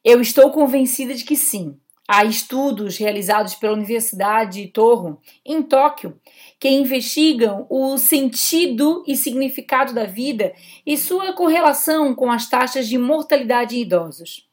Eu 0.03 0.19
estou 0.19 0.51
convencida 0.51 1.13
de 1.13 1.23
que 1.23 1.35
sim. 1.35 1.77
Há 2.07 2.25
estudos 2.25 2.97
realizados 2.97 3.55
pela 3.55 3.73
Universidade 3.73 4.67
Torro, 4.67 5.21
em 5.45 5.61
Tóquio, 5.61 6.19
que 6.59 6.67
investigam 6.67 7.65
o 7.69 7.97
sentido 7.97 9.01
e 9.07 9.15
significado 9.15 9.93
da 9.93 10.03
vida 10.03 10.53
e 10.85 10.97
sua 10.97 11.31
correlação 11.31 12.13
com 12.13 12.29
as 12.29 12.49
taxas 12.49 12.89
de 12.89 12.97
mortalidade 12.97 13.77
em 13.77 13.81
idosos. 13.81 14.50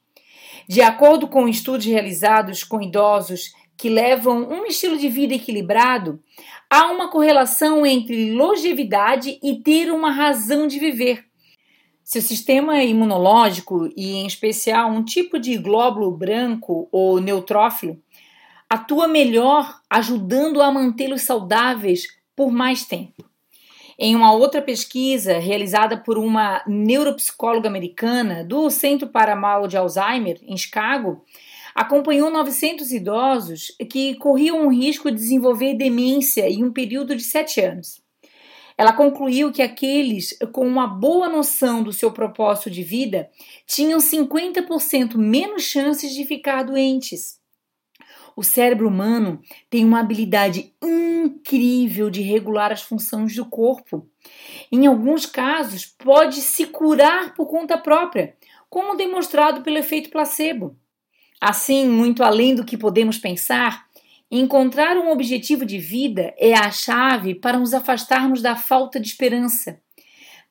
De 0.69 0.83
acordo 0.83 1.27
com 1.27 1.47
estudos 1.47 1.87
realizados 1.87 2.63
com 2.63 2.79
idosos 2.79 3.55
que 3.75 3.89
levam 3.89 4.47
um 4.47 4.67
estilo 4.67 4.99
de 4.99 5.09
vida 5.09 5.33
equilibrado, 5.33 6.21
há 6.69 6.91
uma 6.91 7.09
correlação 7.09 7.83
entre 7.83 8.31
longevidade 8.35 9.39
e 9.41 9.55
ter 9.63 9.91
uma 9.91 10.11
razão 10.11 10.67
de 10.67 10.77
viver. 10.77 11.25
Se 12.03 12.19
o 12.19 12.21
sistema 12.21 12.83
imunológico, 12.83 13.89
e 13.97 14.17
em 14.17 14.27
especial 14.27 14.91
um 14.91 15.03
tipo 15.03 15.39
de 15.39 15.57
glóbulo 15.57 16.11
branco 16.11 16.87
ou 16.91 17.19
neutrófilo, 17.19 17.99
atua 18.69 19.07
melhor 19.07 19.81
ajudando 19.89 20.61
a 20.61 20.71
mantê-los 20.71 21.23
saudáveis 21.23 22.05
por 22.35 22.51
mais 22.51 22.85
tempo. 22.85 23.28
Em 24.01 24.15
uma 24.15 24.31
outra 24.31 24.61
pesquisa 24.61 25.39
realizada 25.39 25.97
por 25.97 26.17
uma 26.17 26.63
neuropsicóloga 26.65 27.67
americana 27.67 28.45
do 28.45 28.69
Centro 28.69 29.09
para 29.09 29.35
Mal 29.35 29.67
de 29.67 29.75
Alzheimer, 29.75 30.39
em 30.47 30.55
Chicago, 30.55 31.21
acompanhou 31.75 32.31
900 32.31 32.93
idosos 32.93 33.75
que 33.89 34.15
corriam 34.15 34.65
o 34.65 34.71
risco 34.71 35.11
de 35.11 35.17
desenvolver 35.17 35.73
demência 35.73 36.49
em 36.49 36.63
um 36.63 36.71
período 36.71 37.13
de 37.13 37.23
7 37.23 37.59
anos. 37.59 38.01
Ela 38.77 38.93
concluiu 38.93 39.51
que 39.51 39.61
aqueles 39.61 40.37
com 40.53 40.65
uma 40.65 40.87
boa 40.87 41.27
noção 41.27 41.83
do 41.83 41.91
seu 41.91 42.09
propósito 42.09 42.71
de 42.71 42.81
vida 42.81 43.29
tinham 43.67 43.99
50% 43.99 45.17
menos 45.17 45.63
chances 45.63 46.13
de 46.13 46.23
ficar 46.25 46.63
doentes. 46.63 47.38
O 48.39 48.43
cérebro 48.43 48.87
humano 48.87 49.41
tem 49.69 49.83
uma 49.83 49.99
habilidade 49.99 50.73
incrível 50.81 52.09
de 52.09 52.21
regular 52.21 52.71
as 52.71 52.81
funções 52.81 53.35
do 53.35 53.45
corpo. 53.45 54.07
Em 54.71 54.87
alguns 54.87 55.25
casos, 55.25 55.85
pode 55.85 56.39
se 56.39 56.65
curar 56.65 57.33
por 57.33 57.47
conta 57.47 57.77
própria, 57.77 58.37
como 58.69 58.95
demonstrado 58.95 59.61
pelo 59.61 59.77
efeito 59.77 60.09
placebo. 60.09 60.73
Assim, 61.41 61.89
muito 61.89 62.23
além 62.23 62.55
do 62.55 62.63
que 62.63 62.77
podemos 62.77 63.17
pensar, 63.17 63.87
encontrar 64.31 64.95
um 64.95 65.11
objetivo 65.11 65.65
de 65.65 65.77
vida 65.77 66.33
é 66.37 66.53
a 66.53 66.71
chave 66.71 67.35
para 67.35 67.59
nos 67.59 67.73
afastarmos 67.73 68.41
da 68.41 68.55
falta 68.55 69.01
de 69.01 69.07
esperança. 69.09 69.81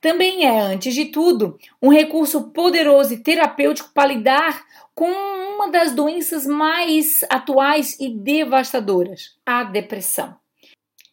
Também 0.00 0.46
é, 0.46 0.60
antes 0.60 0.94
de 0.94 1.06
tudo, 1.06 1.58
um 1.82 1.88
recurso 1.88 2.50
poderoso 2.50 3.14
e 3.14 3.22
terapêutico 3.22 3.90
para 3.92 4.08
lidar 4.08 4.64
com 4.94 5.10
uma 5.10 5.70
das 5.70 5.92
doenças 5.92 6.46
mais 6.46 7.24
atuais 7.28 7.98
e 7.98 8.08
devastadoras, 8.08 9.36
a 9.44 9.64
depressão. 9.64 10.36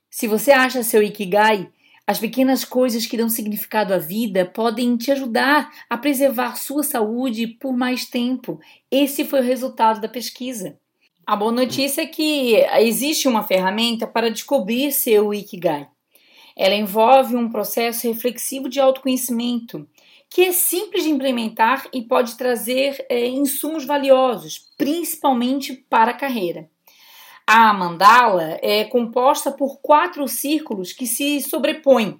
Se 0.09 0.27
você 0.27 0.51
acha 0.51 0.83
seu 0.83 1.01
Ikigai, 1.01 1.69
as 2.07 2.19
pequenas 2.19 2.63
coisas 2.63 3.07
que 3.07 3.17
dão 3.17 3.27
significado 3.27 3.91
à 3.91 3.97
vida 3.97 4.45
podem 4.45 4.95
te 4.95 5.11
ajudar 5.11 5.71
a 5.89 5.97
preservar 5.97 6.55
sua 6.55 6.83
saúde 6.83 7.47
por 7.47 7.75
mais 7.75 8.05
tempo. 8.05 8.59
Esse 8.91 9.25
foi 9.25 9.39
o 9.39 9.43
resultado 9.43 9.99
da 9.99 10.07
pesquisa. 10.07 10.77
A 11.25 11.35
boa 11.35 11.51
notícia 11.51 12.03
é 12.03 12.05
que 12.05 12.55
existe 12.79 13.27
uma 13.27 13.41
ferramenta 13.41 14.05
para 14.05 14.29
descobrir 14.29 14.91
seu 14.91 15.33
Ikigai. 15.33 15.87
Ela 16.55 16.75
envolve 16.75 17.35
um 17.35 17.49
processo 17.49 18.07
reflexivo 18.07 18.69
de 18.69 18.79
autoconhecimento 18.79 19.87
que 20.29 20.43
é 20.43 20.51
simples 20.51 21.03
de 21.03 21.09
implementar 21.09 21.87
e 21.93 22.01
pode 22.01 22.35
trazer 22.35 23.05
é, 23.09 23.27
insumos 23.27 23.85
valiosos, 23.85 24.69
principalmente 24.77 25.73
para 25.89 26.11
a 26.11 26.15
carreira. 26.15 26.69
A 27.47 27.71
mandala 27.73 28.57
é 28.61 28.83
composta 28.85 29.51
por 29.51 29.79
quatro 29.79 30.27
círculos 30.27 30.91
que 30.91 31.05
se 31.05 31.39
sobrepõem: 31.41 32.19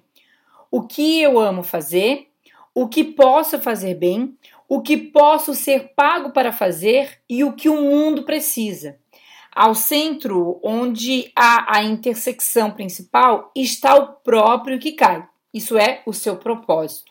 o 0.70 0.82
que 0.82 1.20
eu 1.20 1.38
amo 1.38 1.62
fazer, 1.62 2.28
o 2.74 2.88
que 2.88 3.02
posso 3.02 3.58
fazer 3.58 3.94
bem, 3.94 4.36
o 4.68 4.80
que 4.80 4.96
posso 4.96 5.52
ser 5.52 5.92
pago 5.94 6.30
para 6.30 6.52
fazer 6.52 7.20
e 7.28 7.42
o 7.42 7.52
que 7.52 7.68
o 7.68 7.80
mundo 7.80 8.24
precisa. 8.24 8.98
Ao 9.56 9.74
centro, 9.74 10.60
onde 10.62 11.32
há 11.34 11.78
a 11.78 11.82
intersecção 11.82 12.70
principal, 12.70 13.50
está 13.56 13.94
o 13.94 14.08
próprio 14.16 14.78
que 14.78 14.92
cai. 14.92 15.26
Isso 15.50 15.78
é 15.78 16.02
o 16.04 16.12
seu 16.12 16.36
propósito. 16.36 17.10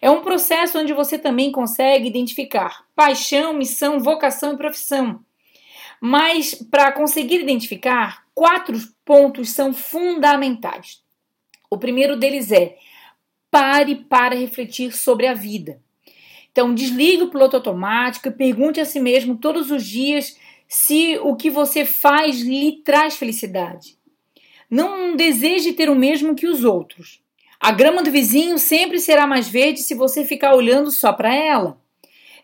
É 0.00 0.08
um 0.08 0.22
processo 0.22 0.78
onde 0.78 0.92
você 0.92 1.18
também 1.18 1.50
consegue 1.50 2.06
identificar 2.06 2.84
paixão, 2.94 3.52
missão, 3.52 3.98
vocação 3.98 4.52
e 4.52 4.56
profissão. 4.56 5.18
Mas 6.00 6.54
para 6.54 6.92
conseguir 6.92 7.40
identificar, 7.40 8.22
quatro 8.32 8.78
pontos 9.04 9.50
são 9.50 9.74
fundamentais. 9.74 11.02
O 11.68 11.76
primeiro 11.76 12.16
deles 12.16 12.52
é 12.52 12.76
pare 13.50 13.96
para 13.96 14.36
refletir 14.36 14.92
sobre 14.92 15.26
a 15.26 15.34
vida. 15.34 15.82
Então, 16.52 16.72
desligue 16.72 17.24
o 17.24 17.30
piloto 17.30 17.56
automático 17.56 18.28
e 18.28 18.30
pergunte 18.30 18.80
a 18.80 18.84
si 18.84 19.00
mesmo 19.00 19.36
todos 19.36 19.72
os 19.72 19.84
dias 19.84 20.36
se 20.68 21.18
o 21.18 21.36
que 21.36 21.50
você 21.50 21.84
faz 21.84 22.40
lhe 22.40 22.80
traz 22.82 23.16
felicidade. 23.16 23.96
Não 24.68 25.14
deseje 25.14 25.72
ter 25.72 25.88
o 25.88 25.94
mesmo 25.94 26.34
que 26.34 26.46
os 26.46 26.64
outros. 26.64 27.20
A 27.60 27.72
grama 27.72 28.02
do 28.02 28.10
vizinho 28.10 28.58
sempre 28.58 28.98
será 28.98 29.26
mais 29.26 29.48
verde 29.48 29.80
se 29.80 29.94
você 29.94 30.24
ficar 30.24 30.54
olhando 30.54 30.90
só 30.90 31.12
para 31.12 31.34
ela. 31.34 31.80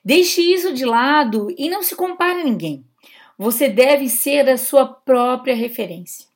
Deixe 0.04 0.40
isso 0.40 0.72
de 0.72 0.84
lado 0.84 1.48
e 1.56 1.68
não 1.68 1.82
se 1.82 1.94
compare 1.94 2.40
a 2.40 2.44
ninguém. 2.44 2.84
Você 3.38 3.68
deve 3.68 4.08
ser 4.08 4.48
a 4.48 4.56
sua 4.56 4.86
própria 4.86 5.54
referência. 5.54 6.26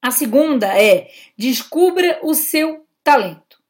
A 0.00 0.10
segunda 0.10 0.66
é 0.80 1.10
descubra 1.36 2.20
o 2.22 2.32
seu 2.32 2.86
talento. 3.04 3.60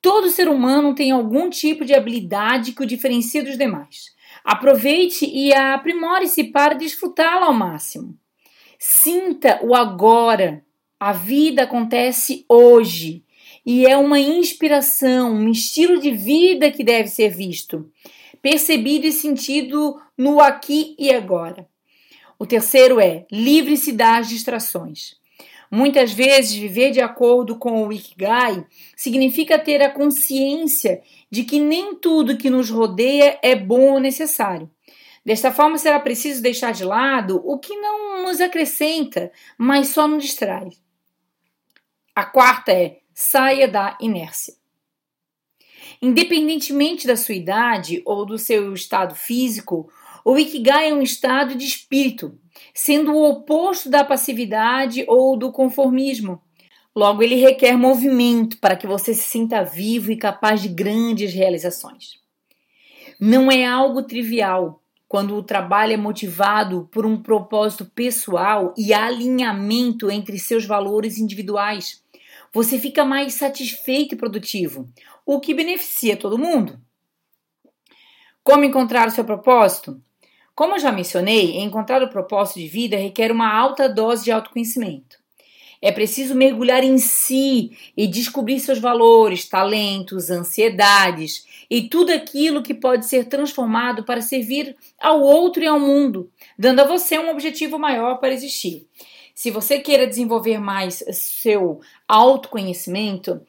Todo 0.00 0.30
ser 0.30 0.48
humano 0.48 0.94
tem 0.94 1.10
algum 1.10 1.50
tipo 1.50 1.84
de 1.84 1.94
habilidade 1.94 2.72
que 2.72 2.82
o 2.82 2.86
diferencia 2.86 3.42
dos 3.42 3.58
demais. 3.58 4.16
Aproveite 4.48 5.26
e 5.26 5.52
aprimore-se 5.52 6.42
para 6.42 6.72
desfrutá-la 6.72 7.48
ao 7.48 7.52
máximo. 7.52 8.18
Sinta 8.78 9.60
o 9.62 9.74
agora. 9.74 10.64
A 10.98 11.12
vida 11.12 11.64
acontece 11.64 12.46
hoje 12.48 13.22
e 13.64 13.84
é 13.84 13.94
uma 13.94 14.18
inspiração, 14.18 15.34
um 15.34 15.50
estilo 15.50 16.00
de 16.00 16.12
vida 16.12 16.70
que 16.70 16.82
deve 16.82 17.08
ser 17.08 17.28
visto, 17.28 17.92
percebido 18.40 19.06
e 19.06 19.12
sentido 19.12 20.00
no 20.16 20.40
aqui 20.40 20.96
e 20.98 21.12
agora. 21.12 21.68
O 22.38 22.46
terceiro 22.46 22.98
é 22.98 23.26
livre-se 23.30 23.92
das 23.92 24.30
distrações. 24.30 25.17
Muitas 25.70 26.12
vezes, 26.12 26.54
viver 26.54 26.90
de 26.90 27.00
acordo 27.00 27.56
com 27.56 27.86
o 27.86 27.92
Ikigai 27.92 28.64
significa 28.96 29.58
ter 29.58 29.82
a 29.82 29.90
consciência 29.90 31.02
de 31.30 31.44
que 31.44 31.60
nem 31.60 31.94
tudo 31.94 32.38
que 32.38 32.48
nos 32.48 32.70
rodeia 32.70 33.38
é 33.42 33.54
bom 33.54 33.92
ou 33.92 34.00
necessário. 34.00 34.70
Desta 35.24 35.52
forma, 35.52 35.76
será 35.76 36.00
preciso 36.00 36.42
deixar 36.42 36.72
de 36.72 36.84
lado 36.84 37.42
o 37.44 37.58
que 37.58 37.76
não 37.76 38.22
nos 38.22 38.40
acrescenta, 38.40 39.30
mas 39.58 39.88
só 39.88 40.08
nos 40.08 40.24
distrai. 40.24 40.70
A 42.14 42.24
quarta 42.24 42.72
é 42.72 43.00
saia 43.12 43.68
da 43.68 43.98
inércia. 44.00 44.54
Independentemente 46.00 47.06
da 47.06 47.16
sua 47.16 47.34
idade 47.34 48.02
ou 48.06 48.24
do 48.24 48.38
seu 48.38 48.72
estado 48.72 49.14
físico, 49.14 49.92
o 50.24 50.38
Ikigai 50.38 50.90
é 50.90 50.94
um 50.94 51.02
estado 51.02 51.54
de 51.54 51.64
espírito, 51.64 52.38
sendo 52.74 53.12
o 53.12 53.28
oposto 53.28 53.88
da 53.88 54.04
passividade 54.04 55.04
ou 55.08 55.36
do 55.36 55.52
conformismo. 55.52 56.40
Logo, 56.94 57.22
ele 57.22 57.36
requer 57.36 57.76
movimento 57.76 58.58
para 58.58 58.76
que 58.76 58.86
você 58.86 59.14
se 59.14 59.22
sinta 59.22 59.62
vivo 59.62 60.10
e 60.10 60.16
capaz 60.16 60.60
de 60.60 60.68
grandes 60.68 61.32
realizações. 61.32 62.18
Não 63.20 63.50
é 63.50 63.64
algo 63.64 64.02
trivial 64.02 64.82
quando 65.08 65.34
o 65.36 65.42
trabalho 65.42 65.94
é 65.94 65.96
motivado 65.96 66.88
por 66.92 67.06
um 67.06 67.20
propósito 67.20 67.86
pessoal 67.86 68.74
e 68.76 68.92
alinhamento 68.92 70.10
entre 70.10 70.38
seus 70.38 70.66
valores 70.66 71.18
individuais. 71.18 72.02
Você 72.52 72.78
fica 72.78 73.04
mais 73.04 73.34
satisfeito 73.34 74.14
e 74.14 74.18
produtivo, 74.18 74.88
o 75.24 75.40
que 75.40 75.54
beneficia 75.54 76.16
todo 76.16 76.38
mundo. 76.38 76.78
Como 78.42 78.64
encontrar 78.64 79.08
o 79.08 79.10
seu 79.10 79.24
propósito? 79.24 80.02
Como 80.58 80.76
já 80.76 80.90
mencionei, 80.90 81.60
encontrar 81.60 82.02
o 82.02 82.08
propósito 82.08 82.58
de 82.58 82.66
vida 82.66 82.96
requer 82.96 83.30
uma 83.30 83.48
alta 83.48 83.88
dose 83.88 84.24
de 84.24 84.32
autoconhecimento. 84.32 85.16
É 85.80 85.92
preciso 85.92 86.34
mergulhar 86.34 86.82
em 86.82 86.98
si 86.98 87.78
e 87.96 88.08
descobrir 88.08 88.58
seus 88.58 88.80
valores, 88.80 89.48
talentos, 89.48 90.30
ansiedades 90.30 91.46
e 91.70 91.82
tudo 91.82 92.10
aquilo 92.10 92.60
que 92.60 92.74
pode 92.74 93.06
ser 93.06 93.26
transformado 93.26 94.02
para 94.02 94.20
servir 94.20 94.74
ao 95.00 95.20
outro 95.20 95.62
e 95.62 95.66
ao 95.68 95.78
mundo, 95.78 96.28
dando 96.58 96.80
a 96.80 96.84
você 96.84 97.16
um 97.20 97.30
objetivo 97.30 97.78
maior 97.78 98.16
para 98.16 98.34
existir. 98.34 98.84
Se 99.32 99.52
você 99.52 99.78
queira 99.78 100.08
desenvolver 100.08 100.58
mais 100.58 101.04
seu 101.12 101.78
autoconhecimento, 102.08 103.40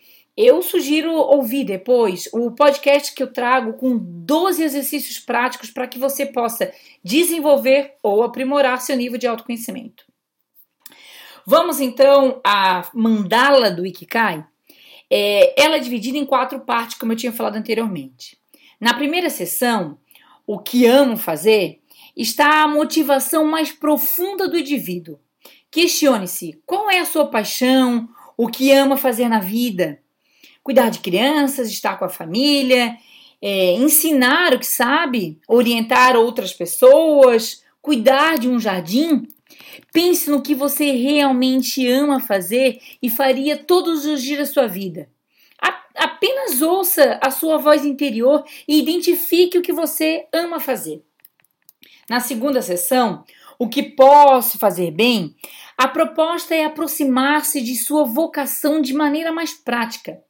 eu 0.42 0.62
sugiro 0.62 1.12
ouvir 1.12 1.66
depois 1.66 2.30
o 2.32 2.50
podcast 2.52 3.14
que 3.14 3.22
eu 3.22 3.34
trago 3.34 3.74
com 3.74 3.98
12 4.00 4.64
exercícios 4.64 5.20
práticos 5.20 5.70
para 5.70 5.86
que 5.86 6.00
você 6.00 6.26
possa 6.26 6.72
desenvolver 7.04 7.96
ou 8.02 8.24
aprimorar 8.24 8.80
seu 8.80 8.96
nível 8.96 9.20
de 9.20 9.28
autoconhecimento. 9.28 10.06
Vamos 11.46 11.82
então 11.82 12.40
à 12.42 12.90
mandala 12.94 13.70
do 13.70 13.86
Ikigai. 13.86 14.46
É, 15.10 15.62
ela 15.62 15.76
é 15.76 15.80
dividida 15.80 16.18
em 16.18 16.26
quatro 16.26 16.62
partes, 16.62 16.98
como 16.98 17.12
eu 17.12 17.18
tinha 17.18 17.34
falado 17.34 17.58
anteriormente. 17.58 18.40
Na 18.80 18.94
primeira 18.94 19.30
sessão, 19.30 19.98
o 20.48 20.58
que 20.58 20.86
amo 20.86 21.18
fazer, 21.18 21.82
está 22.16 22.64
a 22.64 22.68
motivação 22.68 23.44
mais 23.44 23.74
profunda 23.74 24.48
do 24.48 24.58
indivíduo. 24.58 25.20
Questione-se 25.70 26.62
qual 26.66 26.90
é 26.90 27.00
a 27.00 27.06
sua 27.06 27.28
paixão, 27.28 28.08
o 28.38 28.48
que 28.48 28.72
ama 28.72 28.96
fazer 28.96 29.28
na 29.28 29.42
vida 29.42 30.02
cuidar 30.70 30.92
de 30.92 31.00
crianças, 31.00 31.68
estar 31.68 31.98
com 31.98 32.06
a 32.06 32.10
família, 32.10 32.96
é, 33.42 33.74
ensinar 33.74 34.54
o 34.54 34.60
que 34.60 34.68
sabe, 34.68 35.40
orientar 35.48 36.16
outras 36.16 36.54
pessoas, 36.54 37.64
cuidar 37.82 38.38
de 38.38 38.48
um 38.48 38.60
jardim. 38.60 39.28
Pense 39.92 40.30
no 40.30 40.44
que 40.44 40.54
você 40.54 40.92
realmente 40.92 41.88
ama 41.88 42.20
fazer 42.20 42.80
e 43.02 43.10
faria 43.10 43.58
todos 43.58 44.06
os 44.06 44.22
dias 44.22 44.38
da 44.38 44.46
sua 44.46 44.68
vida. 44.68 45.10
apenas 45.96 46.62
ouça 46.62 47.20
a 47.20 47.32
sua 47.32 47.58
voz 47.58 47.84
interior 47.84 48.44
e 48.68 48.78
identifique 48.78 49.58
o 49.58 49.64
que 49.64 49.74
você 49.74 50.28
ama 50.32 50.60
fazer. 50.60 51.02
Na 52.08 52.20
segunda 52.20 52.62
sessão, 52.62 53.24
o 53.58 53.68
que 53.68 53.82
posso 53.82 54.60
fazer 54.60 54.92
bem, 54.92 55.36
a 55.76 55.88
proposta 55.88 56.54
é 56.54 56.64
aproximar-se 56.64 57.60
de 57.60 57.76
sua 57.76 58.04
vocação 58.04 58.80
de 58.80 58.94
maneira 58.94 59.32
mais 59.32 59.52
prática. 59.56 60.24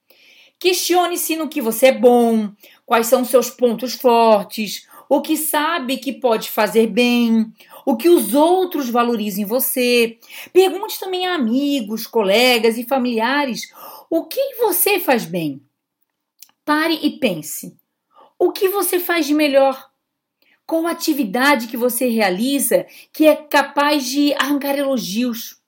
Questione-se 0.59 1.37
no 1.37 1.47
que 1.47 1.61
você 1.61 1.87
é 1.87 1.91
bom, 1.91 2.51
quais 2.85 3.07
são 3.07 3.23
seus 3.23 3.49
pontos 3.49 3.93
fortes, 3.93 4.85
o 5.07 5.21
que 5.21 5.37
sabe 5.37 5.97
que 5.97 6.11
pode 6.11 6.51
fazer 6.51 6.87
bem, 6.87 7.51
o 7.85 7.95
que 7.95 8.09
os 8.09 8.33
outros 8.33 8.89
valorizam 8.89 9.43
em 9.43 9.45
você. 9.45 10.19
Pergunte 10.51 10.99
também 10.99 11.25
a 11.25 11.33
amigos, 11.33 12.05
colegas 12.05 12.77
e 12.77 12.83
familiares 12.83 13.71
o 14.09 14.25
que 14.25 14.55
você 14.55 14.99
faz 14.99 15.23
bem. 15.23 15.61
Pare 16.65 16.99
e 17.01 17.19
pense. 17.19 17.77
O 18.37 18.51
que 18.51 18.69
você 18.69 18.99
faz 18.99 19.25
de 19.25 19.33
melhor? 19.33 19.89
Qual 20.65 20.85
atividade 20.87 21.67
que 21.67 21.77
você 21.77 22.07
realiza 22.07 22.85
que 23.11 23.25
é 23.25 23.35
capaz 23.35 24.05
de 24.05 24.33
arrancar 24.33 24.77
elogios? 24.77 25.58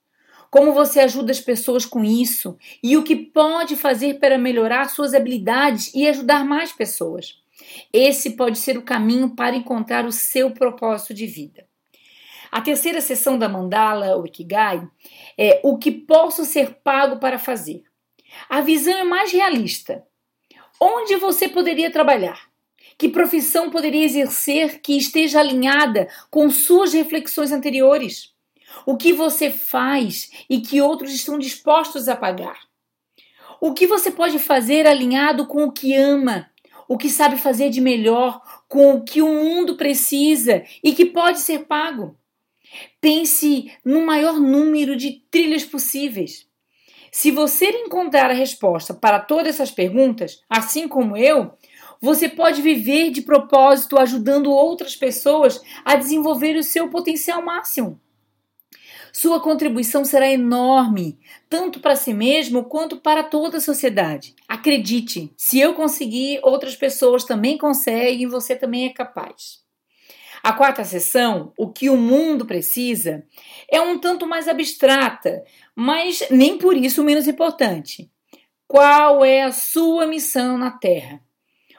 Como 0.52 0.74
você 0.74 1.00
ajuda 1.00 1.32
as 1.32 1.40
pessoas 1.40 1.86
com 1.86 2.04
isso 2.04 2.58
e 2.82 2.94
o 2.94 3.02
que 3.02 3.16
pode 3.16 3.74
fazer 3.74 4.18
para 4.18 4.36
melhorar 4.36 4.90
suas 4.90 5.14
habilidades 5.14 5.90
e 5.94 6.06
ajudar 6.06 6.44
mais 6.44 6.70
pessoas. 6.70 7.42
Esse 7.90 8.36
pode 8.36 8.58
ser 8.58 8.76
o 8.76 8.82
caminho 8.82 9.34
para 9.34 9.56
encontrar 9.56 10.04
o 10.04 10.12
seu 10.12 10.50
propósito 10.50 11.14
de 11.14 11.26
vida. 11.26 11.66
A 12.50 12.60
terceira 12.60 13.00
sessão 13.00 13.38
da 13.38 13.48
mandala, 13.48 14.18
o 14.18 14.26
Ikigai, 14.26 14.86
é 15.38 15.58
o 15.64 15.78
que 15.78 15.90
posso 15.90 16.44
ser 16.44 16.80
pago 16.84 17.18
para 17.18 17.38
fazer. 17.38 17.84
A 18.46 18.60
visão 18.60 18.92
é 18.92 19.04
mais 19.04 19.32
realista. 19.32 20.04
Onde 20.78 21.16
você 21.16 21.48
poderia 21.48 21.90
trabalhar? 21.90 22.50
Que 22.98 23.08
profissão 23.08 23.70
poderia 23.70 24.04
exercer 24.04 24.82
que 24.82 24.98
esteja 24.98 25.40
alinhada 25.40 26.10
com 26.30 26.50
suas 26.50 26.92
reflexões 26.92 27.52
anteriores? 27.52 28.31
O 28.84 28.96
que 28.96 29.12
você 29.12 29.50
faz 29.50 30.30
e 30.48 30.60
que 30.60 30.80
outros 30.80 31.12
estão 31.12 31.38
dispostos 31.38 32.08
a 32.08 32.16
pagar? 32.16 32.58
O 33.60 33.72
que 33.72 33.86
você 33.86 34.10
pode 34.10 34.38
fazer 34.38 34.86
alinhado 34.86 35.46
com 35.46 35.64
o 35.64 35.72
que 35.72 35.94
ama, 35.94 36.50
o 36.88 36.98
que 36.98 37.08
sabe 37.08 37.36
fazer 37.36 37.70
de 37.70 37.80
melhor, 37.80 38.40
com 38.68 38.94
o 38.94 39.04
que 39.04 39.22
o 39.22 39.28
mundo 39.28 39.76
precisa 39.76 40.64
e 40.82 40.92
que 40.92 41.06
pode 41.06 41.38
ser 41.38 41.66
pago? 41.66 42.16
Pense 43.00 43.70
no 43.84 44.04
maior 44.04 44.40
número 44.40 44.96
de 44.96 45.22
trilhas 45.30 45.64
possíveis. 45.64 46.46
Se 47.10 47.30
você 47.30 47.66
encontrar 47.66 48.30
a 48.30 48.34
resposta 48.34 48.94
para 48.94 49.20
todas 49.20 49.48
essas 49.48 49.70
perguntas, 49.70 50.42
assim 50.48 50.88
como 50.88 51.16
eu, 51.16 51.52
você 52.00 52.28
pode 52.28 52.62
viver 52.62 53.10
de 53.10 53.22
propósito 53.22 53.98
ajudando 53.98 54.50
outras 54.50 54.96
pessoas 54.96 55.60
a 55.84 55.94
desenvolver 55.94 56.56
o 56.56 56.64
seu 56.64 56.88
potencial 56.88 57.42
máximo. 57.42 58.00
Sua 59.12 59.40
contribuição 59.40 60.06
será 60.06 60.26
enorme, 60.26 61.18
tanto 61.48 61.80
para 61.80 61.94
si 61.94 62.14
mesmo 62.14 62.64
quanto 62.64 62.96
para 62.96 63.22
toda 63.22 63.58
a 63.58 63.60
sociedade. 63.60 64.34
Acredite, 64.48 65.30
se 65.36 65.60
eu 65.60 65.74
conseguir, 65.74 66.40
outras 66.42 66.74
pessoas 66.74 67.24
também 67.24 67.58
conseguem 67.58 68.22
e 68.22 68.26
você 68.26 68.56
também 68.56 68.86
é 68.86 68.88
capaz. 68.88 69.60
A 70.42 70.52
quarta 70.54 70.82
sessão, 70.82 71.52
o 71.58 71.68
que 71.68 71.90
o 71.90 71.96
mundo 71.96 72.46
precisa, 72.46 73.24
é 73.70 73.80
um 73.80 73.98
tanto 73.98 74.26
mais 74.26 74.48
abstrata, 74.48 75.44
mas 75.76 76.24
nem 76.30 76.56
por 76.56 76.76
isso 76.76 77.04
menos 77.04 77.28
importante. 77.28 78.10
Qual 78.66 79.24
é 79.24 79.42
a 79.42 79.52
sua 79.52 80.06
missão 80.06 80.56
na 80.56 80.70
Terra? 80.70 81.20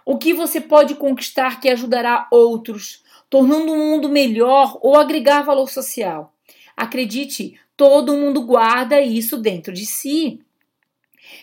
O 0.06 0.18
que 0.18 0.34
você 0.34 0.62
pode 0.62 0.96
conquistar 0.96 1.60
que 1.60 1.68
ajudará 1.68 2.28
outros, 2.32 3.04
tornando 3.30 3.74
o 3.74 3.78
mundo 3.78 4.08
melhor 4.08 4.78
ou 4.82 4.96
agregar 4.96 5.42
valor 5.42 5.70
social? 5.70 6.33
Acredite, 6.76 7.60
todo 7.78 8.18
mundo 8.18 8.42
guarda 8.42 9.02
isso 9.02 9.38
dentro 9.38 9.74
de 9.74 9.86
si. 9.86 10.40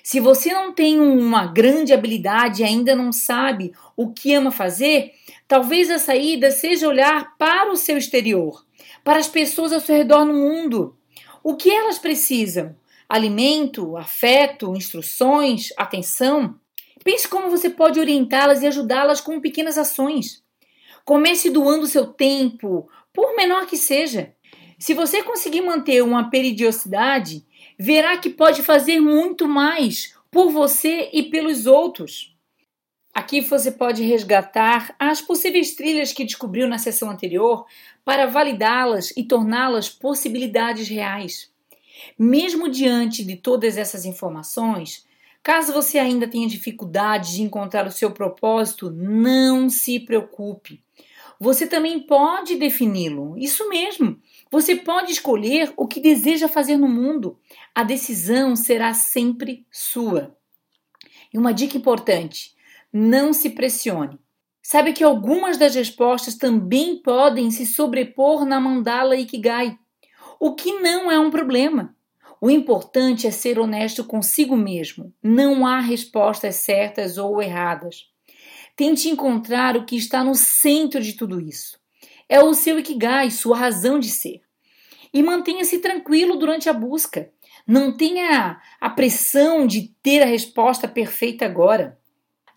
Se 0.03 0.21
você 0.21 0.53
não 0.53 0.73
tem 0.73 1.01
uma 1.01 1.47
grande 1.47 1.93
habilidade 1.93 2.63
e 2.63 2.65
ainda 2.65 2.95
não 2.95 3.13
sabe 3.13 3.73
o 3.97 4.13
que 4.13 4.35
ama 4.35 4.51
fazer, 4.51 5.13
talvez 5.49 5.91
a 5.91 5.99
saída 5.99 6.51
seja 6.51 6.89
olhar 6.89 7.37
para 7.37 7.71
o 7.71 7.77
seu 7.77 7.97
exterior, 7.97 8.65
para 9.03 9.19
as 9.19 9.29
pessoas 9.29 9.73
ao 9.73 9.81
seu 9.81 9.97
redor 9.97 10.25
no 10.25 10.35
mundo. 10.35 10.97
O 11.43 11.57
que 11.57 11.71
elas 11.71 11.99
precisam? 11.99 12.77
Alimento, 13.09 13.97
afeto, 13.97 14.75
instruções, 14.77 15.73
atenção? 15.77 16.55
Pense 17.03 17.27
como 17.27 17.51
você 17.51 17.71
pode 17.71 17.99
orientá-las 17.99 18.63
e 18.63 18.67
ajudá-las 18.67 19.21
com 19.21 19.41
pequenas 19.41 19.79
ações. 19.79 20.43
Comece 21.05 21.51
doando 21.51 21.87
seu 21.87 22.07
tempo, 22.07 22.89
por 23.13 23.35
menor 23.35 23.67
que 23.67 23.77
seja. 23.77 24.35
Se 24.81 24.95
você 24.95 25.23
conseguir 25.23 25.61
manter 25.61 26.03
uma 26.03 26.31
periodicidade, 26.31 27.45
verá 27.79 28.17
que 28.17 28.31
pode 28.31 28.63
fazer 28.63 28.99
muito 28.99 29.47
mais 29.47 30.15
por 30.31 30.51
você 30.51 31.11
e 31.13 31.25
pelos 31.25 31.67
outros. 31.67 32.35
Aqui 33.13 33.43
você 33.43 33.71
pode 33.71 34.03
resgatar 34.03 34.97
as 34.99 35.21
possíveis 35.21 35.75
trilhas 35.75 36.15
que 36.15 36.25
descobriu 36.25 36.67
na 36.67 36.79
sessão 36.79 37.11
anterior 37.11 37.67
para 38.07 38.25
validá-las 38.27 39.13
e 39.15 39.23
torná-las 39.23 39.91
possibilidades 39.91 40.89
reais. 40.89 41.51
Mesmo 42.19 42.67
diante 42.67 43.23
de 43.23 43.37
todas 43.37 43.77
essas 43.77 44.07
informações, 44.07 45.07
caso 45.43 45.75
você 45.75 45.99
ainda 45.99 46.27
tenha 46.27 46.49
dificuldade 46.49 47.35
de 47.35 47.43
encontrar 47.43 47.87
o 47.87 47.93
seu 47.93 48.13
propósito, 48.13 48.91
não 48.91 49.69
se 49.69 50.01
preocupe. 50.01 50.83
Você 51.39 51.67
também 51.67 52.01
pode 52.01 52.57
defini-lo. 52.57 53.37
Isso 53.37 53.69
mesmo. 53.69 54.19
Você 54.51 54.75
pode 54.75 55.13
escolher 55.13 55.73
o 55.77 55.87
que 55.87 56.01
deseja 56.01 56.49
fazer 56.49 56.77
no 56.77 56.89
mundo. 56.89 57.39
A 57.73 57.85
decisão 57.85 58.57
será 58.57 58.93
sempre 58.93 59.65
sua. 59.71 60.37
E 61.33 61.39
uma 61.39 61.55
dica 61.55 61.77
importante: 61.77 62.57
não 62.93 63.33
se 63.33 63.51
pressione. 63.51 64.19
Sabe 64.61 64.93
que 64.93 65.05
algumas 65.05 65.57
das 65.57 65.77
respostas 65.77 66.35
também 66.35 67.01
podem 67.01 67.51
se 67.51 67.65
sobrepor 67.65 68.45
na 68.45 68.61
mandala 68.61 69.17
Ikigai, 69.17 69.79
o 70.39 70.55
que 70.55 70.81
não 70.81 71.11
é 71.11 71.19
um 71.19 71.31
problema. 71.31 71.95
O 72.41 72.51
importante 72.51 73.27
é 73.27 73.31
ser 73.31 73.59
honesto 73.59 74.03
consigo 74.03 74.57
mesmo. 74.57 75.15
Não 75.23 75.67
há 75.67 75.79
respostas 75.79 76.57
certas 76.57 77.19
ou 77.19 77.41
erradas. 77.41 78.07
Tente 78.75 79.09
encontrar 79.09 79.77
o 79.77 79.85
que 79.85 79.97
está 79.97 80.25
no 80.25 80.35
centro 80.35 81.01
de 81.01 81.13
tudo 81.13 81.41
isso 81.41 81.80
é 82.31 82.41
o 82.41 82.55
seu 82.55 82.79
Ikigai, 82.79 83.29
sua 83.33 83.57
razão 83.57 83.99
de 83.99 84.09
ser. 84.09 84.41
E 85.13 85.21
mantenha-se 85.21 85.79
tranquilo 85.79 86.37
durante 86.37 86.69
a 86.69 86.73
busca. 86.73 87.29
Não 87.67 87.93
tenha 87.93 88.61
a 88.81 88.89
pressão 88.89 89.67
de 89.67 89.93
ter 90.01 90.23
a 90.23 90.27
resposta 90.27 90.87
perfeita 90.87 91.45
agora. 91.45 91.99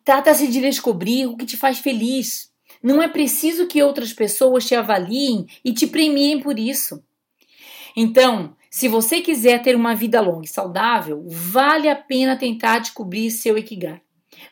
Trata-se 0.05 0.47
de 0.47 0.61
descobrir 0.61 1.25
o 1.25 1.35
que 1.35 1.45
te 1.45 1.57
faz 1.57 1.79
feliz. 1.79 2.51
Não 2.83 3.01
é 3.01 3.07
preciso 3.07 3.65
que 3.65 3.81
outras 3.81 4.13
pessoas 4.13 4.63
te 4.63 4.75
avaliem 4.75 5.47
e 5.65 5.73
te 5.73 5.87
premiem 5.87 6.39
por 6.39 6.59
isso. 6.59 7.03
Então, 7.95 8.55
se 8.69 8.87
você 8.87 9.21
quiser 9.21 9.63
ter 9.63 9.75
uma 9.75 9.95
vida 9.95 10.21
longa 10.21 10.45
e 10.45 10.49
saudável, 10.49 11.23
vale 11.27 11.89
a 11.89 11.95
pena 11.95 12.37
tentar 12.37 12.77
descobrir 12.77 13.31
seu 13.31 13.57
Ikigai. 13.57 14.01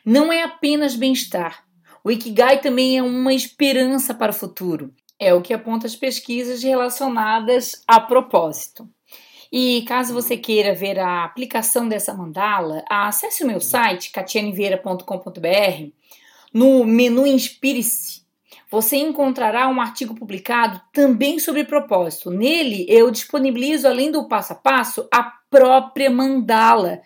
Não 0.04 0.32
é 0.32 0.42
apenas 0.42 0.96
bem-estar. 0.96 1.64
O 2.04 2.10
Ikigai 2.10 2.60
também 2.60 2.98
é 2.98 3.02
uma 3.02 3.32
esperança 3.32 4.12
para 4.12 4.32
o 4.32 4.34
futuro. 4.34 4.92
É 5.18 5.32
o 5.32 5.42
que 5.42 5.54
aponta 5.54 5.86
as 5.86 5.94
pesquisas 5.94 6.62
relacionadas 6.62 7.82
a 7.86 8.00
propósito. 8.00 8.88
E 9.52 9.84
caso 9.86 10.14
você 10.14 10.36
queira 10.36 10.74
ver 10.74 10.98
a 10.98 11.24
aplicação 11.24 11.86
dessa 11.86 12.14
mandala, 12.14 12.82
acesse 12.88 13.44
o 13.44 13.46
meu 13.46 13.60
site, 13.60 14.10
catianeveira.com.br. 14.10 15.90
No 16.54 16.84
menu 16.84 17.26
Inspire-se, 17.26 18.22
você 18.70 18.96
encontrará 18.96 19.68
um 19.68 19.82
artigo 19.82 20.14
publicado 20.14 20.80
também 20.94 21.38
sobre 21.38 21.64
propósito. 21.64 22.30
Nele, 22.30 22.86
eu 22.88 23.10
disponibilizo, 23.10 23.86
além 23.86 24.10
do 24.10 24.26
passo 24.26 24.54
a 24.54 24.56
passo, 24.56 25.06
a 25.12 25.22
própria 25.50 26.10
mandala. 26.10 27.02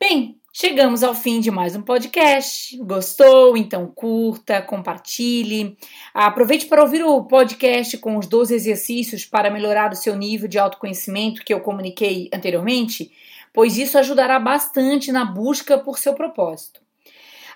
Bem, 0.00 0.37
Chegamos 0.60 1.04
ao 1.04 1.14
fim 1.14 1.38
de 1.38 1.52
mais 1.52 1.76
um 1.76 1.82
podcast. 1.82 2.76
Gostou? 2.78 3.56
Então 3.56 3.86
curta, 3.86 4.60
compartilhe. 4.60 5.78
Aproveite 6.12 6.66
para 6.66 6.82
ouvir 6.82 7.04
o 7.04 7.22
podcast 7.22 7.96
com 7.98 8.16
os 8.16 8.26
12 8.26 8.56
exercícios 8.56 9.24
para 9.24 9.52
melhorar 9.52 9.92
o 9.92 9.94
seu 9.94 10.16
nível 10.16 10.48
de 10.48 10.58
autoconhecimento 10.58 11.44
que 11.44 11.54
eu 11.54 11.60
comuniquei 11.60 12.28
anteriormente, 12.34 13.12
pois 13.52 13.78
isso 13.78 13.96
ajudará 13.98 14.40
bastante 14.40 15.12
na 15.12 15.24
busca 15.24 15.78
por 15.78 15.96
seu 15.96 16.14
propósito. 16.14 16.80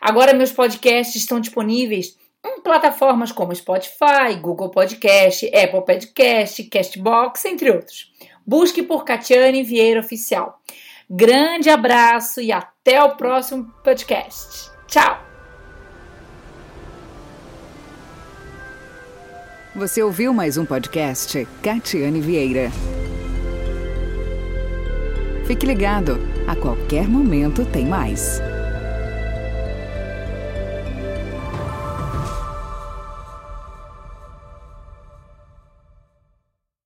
Agora 0.00 0.32
meus 0.32 0.52
podcasts 0.52 1.16
estão 1.16 1.40
disponíveis 1.40 2.16
em 2.46 2.60
plataformas 2.60 3.32
como 3.32 3.52
Spotify, 3.52 4.36
Google 4.40 4.70
Podcast, 4.70 5.44
Apple 5.48 5.84
Podcast, 5.84 6.62
Castbox, 6.62 7.46
entre 7.46 7.68
outros. 7.72 8.12
Busque 8.46 8.80
por 8.80 9.04
Catiane 9.04 9.64
Vieira 9.64 9.98
Oficial. 9.98 10.62
Grande 11.14 11.68
abraço 11.68 12.40
e 12.40 12.51
até 12.51 13.05
o 13.05 13.16
próximo 13.16 13.70
podcast. 13.85 14.70
Tchau! 14.87 15.22
Você 19.77 20.03
ouviu 20.03 20.33
mais 20.33 20.57
um 20.57 20.64
podcast 20.64 21.46
Catiane 21.62 22.18
Vieira. 22.18 22.70
Fique 25.46 25.66
ligado, 25.66 26.18
a 26.48 26.57
qualquer 26.57 27.07
momento 27.07 27.66
tem 27.66 27.85
mais. 27.85 28.40